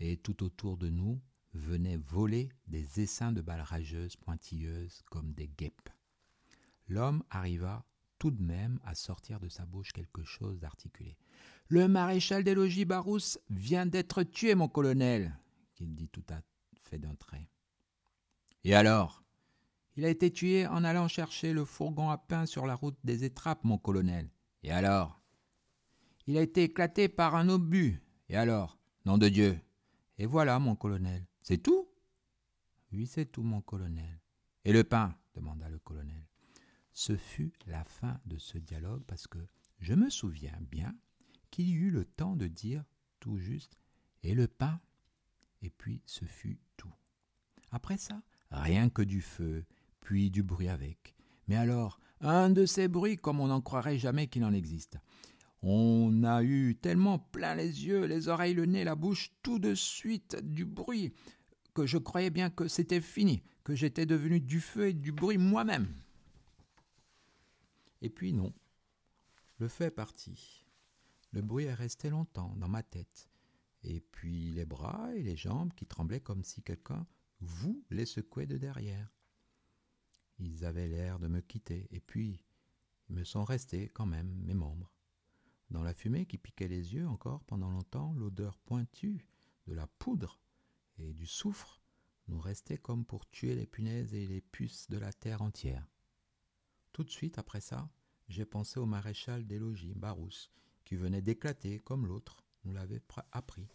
et 0.00 0.16
tout 0.16 0.42
autour 0.42 0.76
de 0.76 0.88
nous 0.88 1.20
venaient 1.52 1.96
voler 1.96 2.48
des 2.66 3.00
essaims 3.00 3.32
de 3.32 3.40
balles 3.40 3.60
rageuses 3.60 4.16
pointilleuses 4.16 5.02
comme 5.10 5.32
des 5.32 5.48
guêpes. 5.48 5.90
L'homme 6.88 7.22
arriva 7.30 7.84
tout 8.18 8.30
de 8.30 8.42
même 8.42 8.80
à 8.84 8.94
sortir 8.94 9.38
de 9.40 9.48
sa 9.48 9.64
bouche 9.64 9.92
quelque 9.92 10.24
chose 10.24 10.58
d'articulé. 10.58 11.16
Le 11.68 11.88
maréchal 11.88 12.44
des 12.44 12.54
logis 12.54 12.84
Barousse 12.84 13.38
vient 13.50 13.86
d'être 13.86 14.22
tué, 14.22 14.54
mon 14.54 14.68
colonel, 14.68 15.38
qu'il 15.74 15.94
dit 15.94 16.08
tout 16.08 16.24
à 16.30 16.40
fait 16.82 16.98
d'un 16.98 17.14
trait. 17.14 17.48
Et 18.64 18.74
alors? 18.74 19.22
Il 19.96 20.04
a 20.04 20.08
été 20.08 20.32
tué 20.32 20.66
en 20.66 20.82
allant 20.82 21.06
chercher 21.06 21.52
le 21.52 21.64
fourgon 21.64 22.10
à 22.10 22.18
pain 22.18 22.46
sur 22.46 22.66
la 22.66 22.74
route 22.74 22.98
des 23.04 23.24
étrappes, 23.24 23.62
mon 23.62 23.78
colonel. 23.78 24.28
Et 24.64 24.72
alors? 24.72 25.20
Il 26.26 26.38
a 26.38 26.42
été 26.42 26.64
éclaté 26.64 27.08
par 27.08 27.34
un 27.34 27.48
obus. 27.48 28.00
Et 28.28 28.36
alors? 28.36 28.78
Nom 29.04 29.18
de 29.18 29.28
Dieu 29.28 29.58
Et 30.18 30.26
voilà, 30.26 30.58
mon 30.58 30.74
colonel. 30.74 31.26
C'est 31.42 31.62
tout? 31.62 31.88
Oui, 32.92 33.06
c'est 33.06 33.26
tout, 33.26 33.42
mon 33.42 33.60
colonel. 33.60 34.20
Et 34.64 34.72
le 34.72 34.84
pain? 34.84 35.14
demanda 35.34 35.68
le 35.68 35.78
colonel. 35.78 36.24
Ce 36.92 37.16
fut 37.16 37.52
la 37.66 37.84
fin 37.84 38.20
de 38.24 38.38
ce 38.38 38.56
dialogue 38.56 39.02
parce 39.06 39.26
que 39.26 39.38
je 39.80 39.94
me 39.94 40.08
souviens 40.08 40.56
bien 40.70 40.96
qu'il 41.50 41.68
y 41.68 41.74
eut 41.74 41.90
le 41.90 42.04
temps 42.04 42.36
de 42.36 42.46
dire 42.46 42.84
tout 43.20 43.36
juste 43.36 43.76
Et 44.22 44.34
le 44.34 44.46
pain? 44.46 44.80
Et 45.60 45.70
puis 45.70 46.02
ce 46.06 46.24
fut 46.24 46.58
tout. 46.76 46.92
Après 47.70 47.98
ça, 47.98 48.22
rien 48.50 48.88
que 48.88 49.02
du 49.02 49.20
feu, 49.20 49.66
puis 50.00 50.30
du 50.30 50.42
bruit 50.42 50.68
avec. 50.68 51.14
Mais 51.48 51.56
alors, 51.56 51.98
un 52.20 52.50
de 52.50 52.64
ces 52.64 52.88
bruits 52.88 53.16
comme 53.16 53.40
on 53.40 53.48
n'en 53.48 53.60
croirait 53.60 53.98
jamais 53.98 54.28
qu'il 54.28 54.44
en 54.44 54.52
existe. 54.52 54.98
On 55.66 56.24
a 56.24 56.42
eu 56.42 56.76
tellement 56.76 57.18
plein 57.18 57.54
les 57.54 57.86
yeux, 57.86 58.04
les 58.04 58.28
oreilles, 58.28 58.52
le 58.52 58.66
nez, 58.66 58.84
la 58.84 58.94
bouche, 58.94 59.32
tout 59.42 59.58
de 59.58 59.74
suite 59.74 60.36
du 60.42 60.66
bruit, 60.66 61.14
que 61.72 61.86
je 61.86 61.96
croyais 61.96 62.28
bien 62.28 62.50
que 62.50 62.68
c'était 62.68 63.00
fini, 63.00 63.42
que 63.64 63.74
j'étais 63.74 64.04
devenu 64.04 64.40
du 64.40 64.60
feu 64.60 64.88
et 64.88 64.92
du 64.92 65.10
bruit 65.10 65.38
moi-même. 65.38 65.88
Et 68.02 68.10
puis 68.10 68.34
non, 68.34 68.52
le 69.56 69.68
feu 69.68 69.86
est 69.86 69.90
parti. 69.90 70.66
Le 71.32 71.40
bruit 71.40 71.64
est 71.64 71.72
resté 71.72 72.10
longtemps 72.10 72.54
dans 72.58 72.68
ma 72.68 72.82
tête, 72.82 73.30
et 73.84 74.02
puis 74.02 74.52
les 74.52 74.66
bras 74.66 75.14
et 75.14 75.22
les 75.22 75.36
jambes 75.36 75.72
qui 75.72 75.86
tremblaient 75.86 76.20
comme 76.20 76.44
si 76.44 76.62
quelqu'un 76.62 77.06
vous 77.40 77.82
les 77.88 78.04
secouez 78.04 78.44
de 78.44 78.58
derrière. 78.58 79.10
Ils 80.38 80.66
avaient 80.66 80.88
l'air 80.88 81.18
de 81.18 81.26
me 81.26 81.40
quitter, 81.40 81.88
et 81.90 82.00
puis 82.00 82.44
ils 83.08 83.16
me 83.16 83.24
sont 83.24 83.44
restés 83.44 83.88
quand 83.88 84.04
même, 84.04 84.42
mes 84.44 84.52
membres. 84.52 84.93
Dans 85.70 85.82
la 85.82 85.94
fumée 85.94 86.26
qui 86.26 86.38
piquait 86.38 86.68
les 86.68 86.94
yeux 86.94 87.08
encore 87.08 87.42
pendant 87.44 87.70
longtemps, 87.70 88.12
l'odeur 88.14 88.58
pointue 88.58 89.24
de 89.66 89.74
la 89.74 89.86
poudre 89.86 90.40
et 90.98 91.12
du 91.12 91.26
soufre 91.26 91.80
nous 92.28 92.40
restait 92.40 92.78
comme 92.78 93.04
pour 93.04 93.28
tuer 93.30 93.54
les 93.54 93.66
punaises 93.66 94.14
et 94.14 94.26
les 94.26 94.40
puces 94.40 94.88
de 94.88 94.98
la 94.98 95.12
terre 95.12 95.42
entière. 95.42 95.86
Tout 96.92 97.04
de 97.04 97.10
suite 97.10 97.38
après 97.38 97.60
ça, 97.60 97.90
j'ai 98.28 98.44
pensé 98.44 98.78
au 98.80 98.86
maréchal 98.86 99.46
des 99.46 99.58
logis, 99.58 99.94
Barousse, 99.94 100.50
qui 100.84 100.96
venait 100.96 101.22
d'éclater 101.22 101.80
comme 101.80 102.06
l'autre 102.06 102.44
nous 102.64 102.72
l'avait 102.72 103.02
appris. 103.32 103.68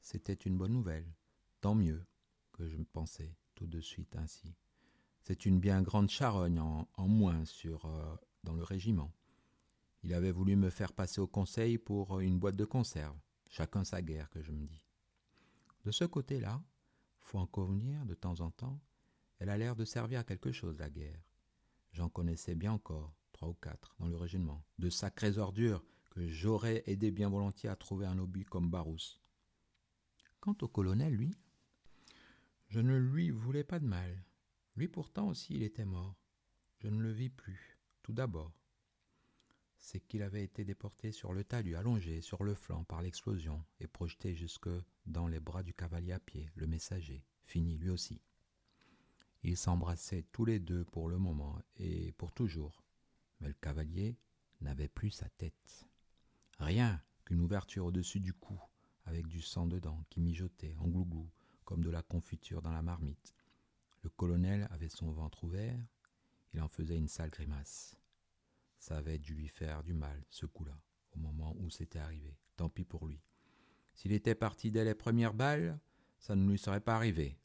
C'était 0.00 0.32
une 0.32 0.56
bonne 0.56 0.72
nouvelle, 0.72 1.12
tant 1.60 1.74
mieux 1.74 2.06
que 2.52 2.68
je 2.68 2.76
me 2.76 2.84
pensais 2.84 3.36
tout 3.54 3.66
de 3.66 3.80
suite 3.80 4.16
ainsi. 4.16 4.54
C'est 5.22 5.46
une 5.46 5.58
bien 5.58 5.82
grande 5.82 6.10
charogne 6.10 6.60
en, 6.60 7.08
moins 7.08 7.44
sur, 7.46 7.86
euh, 7.86 8.14
dans 8.42 8.54
le 8.54 8.62
régiment. 8.62 9.10
Il 10.04 10.12
avait 10.12 10.32
voulu 10.32 10.54
me 10.54 10.68
faire 10.68 10.92
passer 10.92 11.22
au 11.22 11.26
conseil 11.26 11.78
pour 11.78 12.20
une 12.20 12.38
boîte 12.38 12.56
de 12.56 12.66
conserve. 12.66 13.18
Chacun 13.48 13.84
sa 13.84 14.02
guerre, 14.02 14.28
que 14.28 14.42
je 14.42 14.52
me 14.52 14.66
dis. 14.66 14.82
De 15.86 15.90
ce 15.90 16.04
côté-là, 16.04 16.62
faut 17.20 17.38
en 17.38 17.46
convenir 17.46 18.04
de 18.04 18.12
temps 18.12 18.40
en 18.40 18.50
temps, 18.50 18.78
elle 19.38 19.48
a 19.48 19.56
l'air 19.56 19.74
de 19.74 19.86
servir 19.86 20.20
à 20.20 20.24
quelque 20.24 20.52
chose, 20.52 20.78
la 20.78 20.90
guerre. 20.90 21.24
J'en 21.92 22.10
connaissais 22.10 22.54
bien 22.54 22.72
encore, 22.72 23.14
trois 23.32 23.48
ou 23.48 23.54
quatre, 23.54 23.96
dans 23.98 24.08
le 24.08 24.16
régiment, 24.16 24.62
de 24.78 24.90
sacrées 24.90 25.38
ordures 25.38 25.82
que 26.10 26.28
j'aurais 26.28 26.82
aidé 26.86 27.10
bien 27.10 27.30
volontiers 27.30 27.70
à 27.70 27.76
trouver 27.76 28.04
un 28.04 28.18
obus 28.18 28.44
comme 28.44 28.70
Barousse. 28.70 29.22
Quant 30.40 30.56
au 30.60 30.68
colonel, 30.68 31.14
lui, 31.14 31.34
je 32.68 32.80
ne 32.80 32.96
lui 32.98 33.30
voulais 33.30 33.64
pas 33.64 33.80
de 33.80 33.86
mal. 33.86 34.22
Lui 34.76 34.88
pourtant 34.88 35.28
aussi 35.28 35.54
il 35.54 35.62
était 35.62 35.86
mort. 35.86 36.14
Je 36.76 36.88
ne 36.88 37.00
le 37.00 37.10
vis 37.10 37.30
plus, 37.30 37.78
tout 38.02 38.12
d'abord 38.12 38.52
c'est 39.84 40.00
qu'il 40.00 40.22
avait 40.22 40.42
été 40.42 40.64
déporté 40.64 41.12
sur 41.12 41.34
le 41.34 41.44
talus, 41.44 41.76
allongé 41.76 42.22
sur 42.22 42.42
le 42.42 42.54
flanc 42.54 42.84
par 42.84 43.02
l'explosion 43.02 43.62
et 43.80 43.86
projeté 43.86 44.34
jusque 44.34 44.70
dans 45.04 45.28
les 45.28 45.40
bras 45.40 45.62
du 45.62 45.74
cavalier 45.74 46.12
à 46.12 46.18
pied, 46.18 46.48
le 46.54 46.66
messager, 46.66 47.22
fini 47.44 47.76
lui 47.76 47.90
aussi. 47.90 48.22
Ils 49.42 49.58
s'embrassaient 49.58 50.24
tous 50.32 50.46
les 50.46 50.58
deux 50.58 50.86
pour 50.86 51.10
le 51.10 51.18
moment 51.18 51.60
et 51.76 52.12
pour 52.12 52.32
toujours, 52.32 52.82
mais 53.40 53.48
le 53.48 53.54
cavalier 53.60 54.16
n'avait 54.62 54.88
plus 54.88 55.10
sa 55.10 55.28
tête. 55.28 55.86
Rien 56.58 57.02
qu'une 57.26 57.42
ouverture 57.42 57.84
au-dessus 57.84 58.20
du 58.20 58.32
cou, 58.32 58.58
avec 59.04 59.26
du 59.26 59.42
sang 59.42 59.66
dedans 59.66 60.02
qui 60.08 60.22
mijotait 60.22 60.76
en 60.78 60.88
glouglou, 60.88 61.28
comme 61.66 61.84
de 61.84 61.90
la 61.90 62.02
confiture 62.02 62.62
dans 62.62 62.72
la 62.72 62.82
marmite. 62.82 63.34
Le 64.00 64.08
colonel 64.08 64.66
avait 64.70 64.88
son 64.88 65.12
ventre 65.12 65.44
ouvert, 65.44 65.78
il 66.54 66.62
en 66.62 66.68
faisait 66.68 66.96
une 66.96 67.08
sale 67.08 67.30
grimace. 67.30 67.98
Ça 68.84 68.98
avait 68.98 69.18
dû 69.18 69.34
lui 69.34 69.48
faire 69.48 69.82
du 69.82 69.94
mal, 69.94 70.22
ce 70.28 70.44
coup-là, 70.44 70.78
au 71.12 71.18
moment 71.18 71.56
où 71.58 71.70
c'était 71.70 72.00
arrivé. 72.00 72.36
Tant 72.54 72.68
pis 72.68 72.84
pour 72.84 73.06
lui. 73.06 73.18
S'il 73.94 74.12
était 74.12 74.34
parti 74.34 74.70
dès 74.70 74.84
les 74.84 74.94
premières 74.94 75.32
balles, 75.32 75.80
ça 76.18 76.36
ne 76.36 76.46
lui 76.46 76.58
serait 76.58 76.82
pas 76.82 76.94
arrivé. 76.94 77.38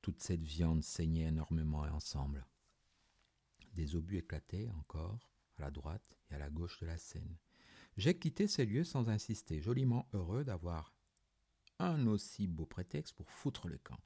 Toute 0.00 0.22
cette 0.22 0.40
viande 0.40 0.82
saignait 0.82 1.26
énormément 1.26 1.80
ensemble. 1.80 2.46
Des 3.74 3.94
obus 3.94 4.16
éclataient 4.16 4.70
encore, 4.70 5.30
à 5.58 5.60
la 5.64 5.70
droite 5.70 6.16
et 6.30 6.36
à 6.36 6.38
la 6.38 6.48
gauche 6.48 6.80
de 6.80 6.86
la 6.86 6.96
scène. 6.96 7.36
J'ai 7.98 8.18
quitté 8.18 8.46
ces 8.46 8.64
lieux 8.64 8.84
sans 8.84 9.10
insister, 9.10 9.60
joliment 9.60 10.08
heureux 10.14 10.44
d'avoir 10.44 10.94
un 11.78 12.06
aussi 12.06 12.46
beau 12.46 12.64
prétexte 12.64 13.12
pour 13.12 13.30
foutre 13.30 13.68
le 13.68 13.76
camp. 13.76 14.00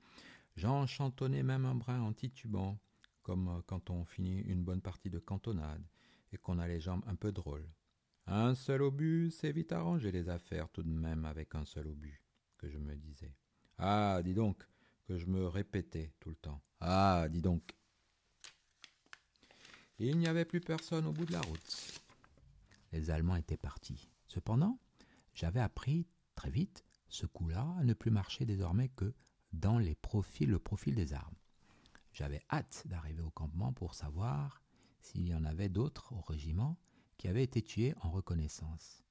J'en 0.56 0.88
chantonnais 0.88 1.44
même 1.44 1.66
un 1.66 1.76
brin 1.76 2.00
en 2.00 2.12
titubant, 2.12 2.80
comme 3.22 3.62
quand 3.68 3.90
on 3.90 4.04
finit 4.04 4.40
une 4.40 4.64
bonne 4.64 4.82
partie 4.82 5.08
de 5.08 5.20
cantonade, 5.20 5.86
qu'on 6.38 6.58
a 6.58 6.68
les 6.68 6.80
jambes 6.80 7.04
un 7.06 7.14
peu 7.14 7.32
drôles. 7.32 7.68
Un 8.26 8.54
seul 8.54 8.82
obus, 8.82 9.30
c'est 9.30 9.52
vite 9.52 9.72
arranger 9.72 10.10
les 10.10 10.28
affaires 10.28 10.68
tout 10.70 10.82
de 10.82 10.88
même 10.88 11.24
avec 11.24 11.54
un 11.54 11.64
seul 11.64 11.88
obus, 11.88 12.22
que 12.58 12.68
je 12.68 12.78
me 12.78 12.94
disais. 12.94 13.34
Ah, 13.78 14.20
dis 14.24 14.34
donc, 14.34 14.66
que 15.06 15.18
je 15.18 15.26
me 15.26 15.46
répétais 15.46 16.12
tout 16.20 16.30
le 16.30 16.36
temps. 16.36 16.62
Ah, 16.80 17.26
dis 17.30 17.42
donc. 17.42 17.62
Il 19.98 20.18
n'y 20.18 20.26
avait 20.26 20.44
plus 20.44 20.60
personne 20.60 21.06
au 21.06 21.12
bout 21.12 21.26
de 21.26 21.32
la 21.32 21.40
route. 21.42 22.02
Les 22.92 23.10
Allemands 23.10 23.36
étaient 23.36 23.56
partis. 23.56 24.08
Cependant, 24.26 24.78
j'avais 25.34 25.60
appris 25.60 26.06
très 26.34 26.50
vite 26.50 26.84
ce 27.08 27.26
coup-là 27.26 27.74
à 27.78 27.84
ne 27.84 27.92
plus 27.92 28.10
marcher 28.10 28.44
désormais 28.44 28.88
que 28.88 29.12
dans 29.52 29.78
les 29.78 29.94
profils, 29.94 30.50
le 30.50 30.58
profil 30.58 30.94
des 30.94 31.12
armes. 31.12 31.36
J'avais 32.12 32.42
hâte 32.50 32.84
d'arriver 32.86 33.22
au 33.22 33.30
campement 33.30 33.72
pour 33.72 33.94
savoir 33.94 34.63
s'il 35.04 35.28
y 35.28 35.34
en 35.34 35.44
avait 35.44 35.68
d'autres 35.68 36.12
au 36.14 36.22
régiment 36.22 36.78
qui 37.18 37.28
avaient 37.28 37.44
été 37.44 37.62
tués 37.62 37.94
en 38.00 38.10
reconnaissance. 38.10 39.04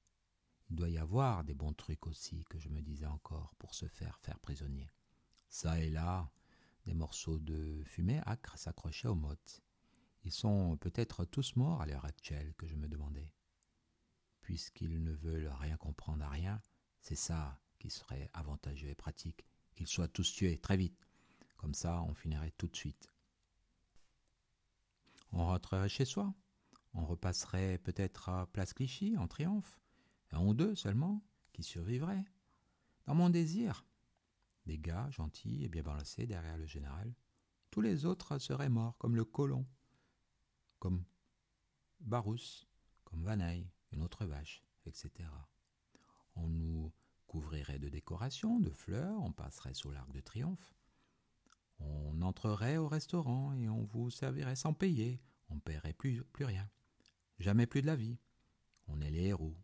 Il 0.68 0.76
doit 0.76 0.88
y 0.88 0.98
avoir 0.98 1.44
des 1.44 1.54
bons 1.54 1.72
trucs 1.72 2.06
aussi, 2.08 2.44
que 2.50 2.58
je 2.58 2.68
me 2.68 2.82
disais 2.82 3.06
encore, 3.06 3.54
pour 3.58 3.74
se 3.74 3.86
faire 3.86 4.18
faire 4.18 4.40
prisonnier. 4.40 4.90
Ça 5.48 5.80
et 5.80 5.90
là, 5.90 6.30
des 6.84 6.94
morceaux 6.94 7.38
de 7.38 7.82
fumée 7.84 8.20
acre 8.26 8.58
s'accrochaient 8.58 9.08
aux 9.08 9.14
mottes. 9.14 9.62
Ils 10.24 10.32
sont 10.32 10.76
peut-être 10.78 11.24
tous 11.24 11.54
morts 11.54 11.80
à 11.80 11.86
l'heure 11.86 12.04
actuelle, 12.04 12.54
que 12.54 12.66
je 12.66 12.74
me 12.74 12.88
demandais. 12.88 13.30
Puisqu'ils 14.40 15.02
ne 15.02 15.12
veulent 15.12 15.52
rien 15.60 15.76
comprendre 15.76 16.24
à 16.24 16.28
rien, 16.28 16.60
c'est 17.00 17.14
ça 17.14 17.60
qui 17.78 17.88
serait 17.88 18.30
avantageux 18.34 18.88
et 18.88 18.94
pratique, 18.96 19.46
qu'ils 19.74 19.86
soient 19.86 20.08
tous 20.08 20.32
tués 20.32 20.58
très 20.58 20.76
vite. 20.76 21.06
Comme 21.56 21.74
ça, 21.74 22.02
on 22.02 22.14
finirait 22.14 22.52
tout 22.58 22.66
de 22.66 22.76
suite. 22.76 23.13
On 25.36 25.46
rentrerait 25.46 25.88
chez 25.88 26.04
soi. 26.04 26.32
On 26.92 27.04
repasserait 27.04 27.78
peut-être 27.78 28.28
à 28.28 28.46
Place 28.46 28.72
Clichy 28.72 29.16
en 29.18 29.26
triomphe. 29.26 29.80
Un 30.30 30.46
ou 30.46 30.54
deux 30.54 30.76
seulement 30.76 31.24
qui 31.52 31.64
survivraient. 31.64 32.24
Dans 33.06 33.16
mon 33.16 33.30
désir, 33.30 33.84
des 34.64 34.78
gars 34.78 35.10
gentils 35.10 35.64
et 35.64 35.68
bien 35.68 35.82
balancés 35.82 36.26
derrière 36.26 36.56
le 36.56 36.66
général. 36.66 37.12
Tous 37.72 37.80
les 37.80 38.04
autres 38.04 38.38
seraient 38.38 38.68
morts, 38.68 38.96
comme 38.98 39.16
le 39.16 39.24
colon, 39.24 39.66
comme 40.78 41.04
Barousse, 41.98 42.68
comme 43.02 43.24
Vanaille, 43.24 43.68
une 43.90 44.02
autre 44.02 44.26
vache, 44.26 44.62
etc. 44.86 45.28
On 46.36 46.46
nous 46.46 46.92
couvrirait 47.26 47.80
de 47.80 47.88
décorations, 47.88 48.60
de 48.60 48.70
fleurs, 48.70 49.20
on 49.20 49.32
passerait 49.32 49.74
sous 49.74 49.90
l'arc 49.90 50.12
de 50.12 50.20
triomphe. 50.20 50.74
On 51.80 52.22
entrerait 52.22 52.76
au 52.76 52.88
restaurant 52.88 53.52
et 53.54 53.68
on 53.68 53.84
vous 53.84 54.10
servirait 54.10 54.56
sans 54.56 54.72
payer. 54.72 55.20
On 55.48 55.58
paierait 55.58 55.92
plus, 55.92 56.22
plus 56.24 56.44
rien. 56.44 56.68
Jamais 57.38 57.66
plus 57.66 57.82
de 57.82 57.86
la 57.86 57.96
vie. 57.96 58.18
On 58.86 59.00
est 59.00 59.10
les 59.10 59.24
héros, 59.24 59.56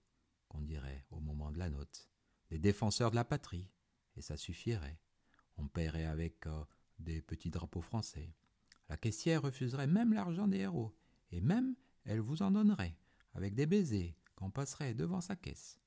qu'on 0.48 0.62
dirait 0.62 1.04
au 1.10 1.20
moment 1.20 1.52
de 1.52 1.58
la 1.58 1.70
note, 1.70 2.08
des 2.48 2.58
défenseurs 2.58 3.10
de 3.10 3.16
la 3.16 3.24
patrie, 3.24 3.70
et 4.16 4.22
ça 4.22 4.36
suffirait. 4.36 4.98
On 5.56 5.68
paierait 5.68 6.06
avec 6.06 6.46
euh, 6.46 6.64
des 6.98 7.20
petits 7.20 7.50
drapeaux 7.50 7.82
français. 7.82 8.34
La 8.88 8.96
caissière 8.96 9.42
refuserait 9.42 9.86
même 9.86 10.12
l'argent 10.12 10.48
des 10.48 10.58
héros, 10.58 10.96
et 11.30 11.40
même 11.40 11.76
elle 12.04 12.20
vous 12.20 12.42
en 12.42 12.50
donnerait, 12.50 12.96
avec 13.34 13.54
des 13.54 13.66
baisers, 13.66 14.16
qu'on 14.34 14.50
passerait 14.50 14.94
devant 14.94 15.20
sa 15.20 15.36
caisse. 15.36 15.78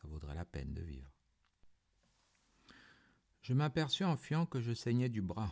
Ça 0.00 0.08
vaudrait 0.08 0.34
la 0.34 0.44
peine 0.44 0.72
de 0.74 0.82
vivre. 0.82 1.17
Je 3.48 3.54
m'aperçus 3.54 4.04
en 4.04 4.18
fuyant 4.18 4.44
que 4.44 4.60
je 4.60 4.74
saignais 4.74 5.08
du 5.08 5.22
bras, 5.22 5.50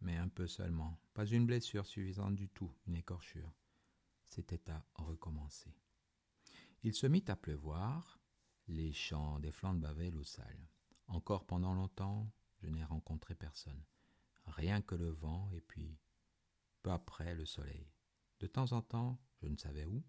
mais 0.00 0.16
un 0.16 0.28
peu 0.28 0.46
seulement, 0.46 1.00
pas 1.14 1.26
une 1.26 1.46
blessure 1.46 1.84
suffisante 1.84 2.36
du 2.36 2.48
tout, 2.48 2.70
une 2.86 2.94
écorchure. 2.94 3.52
C'était 4.28 4.70
à 4.70 4.84
recommencer. 4.94 5.74
Il 6.84 6.94
se 6.94 7.08
mit 7.08 7.24
à 7.26 7.34
pleuvoir, 7.34 8.20
les 8.68 8.92
champs 8.92 9.40
des 9.40 9.50
flancs 9.50 9.74
de 9.74 9.80
Bavel 9.80 10.14
au 10.14 10.22
sale. 10.22 10.68
Encore 11.08 11.44
pendant 11.44 11.74
longtemps, 11.74 12.30
je 12.62 12.68
n'ai 12.68 12.84
rencontré 12.84 13.34
personne. 13.34 13.82
Rien 14.46 14.80
que 14.80 14.94
le 14.94 15.10
vent 15.10 15.50
et 15.50 15.60
puis, 15.60 15.98
peu 16.84 16.92
après, 16.92 17.34
le 17.34 17.46
soleil. 17.46 17.90
De 18.38 18.46
temps 18.46 18.70
en 18.70 18.80
temps, 18.80 19.18
je 19.42 19.48
ne 19.48 19.56
savais 19.56 19.86
où, 19.86 20.04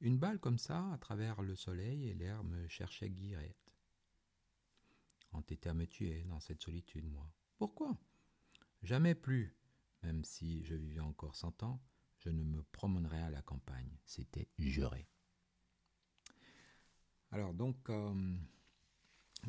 une 0.00 0.16
balle 0.16 0.38
comme 0.38 0.58
ça, 0.58 0.90
à 0.90 0.96
travers 0.96 1.42
le 1.42 1.54
soleil 1.54 2.08
et 2.08 2.14
l'air, 2.14 2.42
me 2.44 2.66
cherchait 2.66 3.10
guirette 3.10 3.71
entêté 5.32 5.68
à 5.68 5.74
me 5.74 5.86
tuer 5.86 6.24
dans 6.24 6.40
cette 6.40 6.62
solitude, 6.62 7.10
moi. 7.10 7.30
Pourquoi? 7.58 7.96
Jamais 8.82 9.14
plus, 9.14 9.56
même 10.02 10.24
si 10.24 10.64
je 10.64 10.74
vivais 10.74 11.00
encore 11.00 11.36
cent 11.36 11.62
ans, 11.62 11.80
je 12.18 12.30
ne 12.30 12.42
me 12.44 12.62
promènerais 12.62 13.22
à 13.22 13.30
la 13.30 13.42
campagne. 13.42 13.96
C'était 14.04 14.48
juré. 14.58 15.06
Alors 17.30 17.54
donc, 17.54 17.88
euh, 17.88 18.36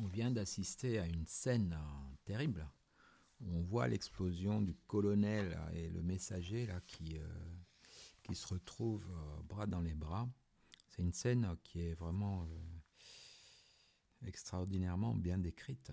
on 0.00 0.06
vient 0.06 0.30
d'assister 0.30 0.98
à 0.98 1.06
une 1.06 1.26
scène 1.26 1.72
euh, 1.72 2.14
terrible. 2.24 2.66
on 3.40 3.60
voit 3.62 3.88
l'explosion 3.88 4.62
du 4.62 4.74
colonel 4.86 5.58
et 5.74 5.90
le 5.90 6.02
messager 6.02 6.66
là 6.66 6.80
qui, 6.86 7.18
euh, 7.18 7.26
qui 8.22 8.34
se 8.34 8.46
retrouvent 8.46 9.12
bras 9.44 9.66
dans 9.66 9.82
les 9.82 9.94
bras. 9.94 10.28
C'est 10.88 11.02
une 11.02 11.12
scène 11.12 11.56
qui 11.62 11.80
est 11.80 11.94
vraiment 11.94 12.46
extraordinairement 14.26 15.14
bien 15.14 15.38
décrite. 15.38 15.92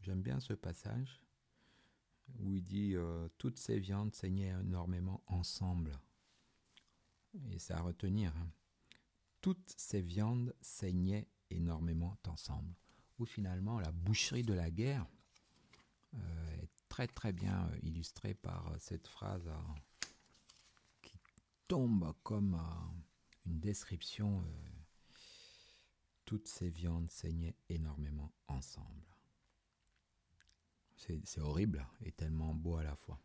J'aime 0.00 0.22
bien 0.22 0.40
ce 0.40 0.52
passage. 0.52 1.20
où 2.38 2.54
il 2.54 2.64
dit 2.64 2.94
euh, 2.94 3.28
toutes 3.38 3.58
ces 3.58 3.78
viandes 3.78 4.14
saignaient 4.14 4.54
énormément 4.60 5.22
ensemble. 5.26 5.98
Et 7.50 7.58
c'est 7.58 7.74
à 7.74 7.80
retenir. 7.80 8.34
Hein. 8.36 8.50
Toutes 9.40 9.74
ces 9.76 10.00
viandes 10.00 10.54
saignaient 10.60 11.28
énormément 11.50 12.18
ensemble. 12.26 12.74
Ou 13.18 13.26
finalement, 13.26 13.80
la 13.80 13.92
boucherie 13.92 14.42
de 14.42 14.54
la 14.54 14.70
guerre 14.70 15.06
euh, 16.14 16.62
est 16.62 16.70
très 16.88 17.06
très 17.06 17.32
bien 17.32 17.68
euh, 17.68 17.78
illustrée 17.82 18.34
par 18.34 18.74
cette 18.78 19.06
phrase 19.06 19.48
qui 21.02 21.18
tombe 21.68 22.12
comme 22.22 22.58
une 23.46 23.60
description. 23.60 24.44
Toutes 26.32 26.48
ces 26.48 26.70
viandes 26.70 27.10
saignaient 27.10 27.58
énormément 27.68 28.32
ensemble. 28.48 29.04
C'est 30.96 31.42
horrible 31.42 31.86
et 32.00 32.10
tellement 32.10 32.54
beau 32.54 32.76
à 32.76 32.82
la 32.82 32.96
fois. 32.96 33.20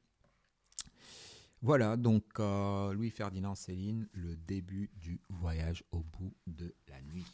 Voilà, 1.62 1.96
donc 1.96 2.26
euh, 2.42 2.92
Louis-Ferdinand 2.92 3.56
Céline, 3.56 4.10
le 4.12 4.36
début 4.36 4.92
du 4.96 5.22
voyage 5.30 5.86
au 5.92 6.04
bout 6.04 6.36
de 6.48 6.76
la 6.90 7.02
nuit. 7.02 7.26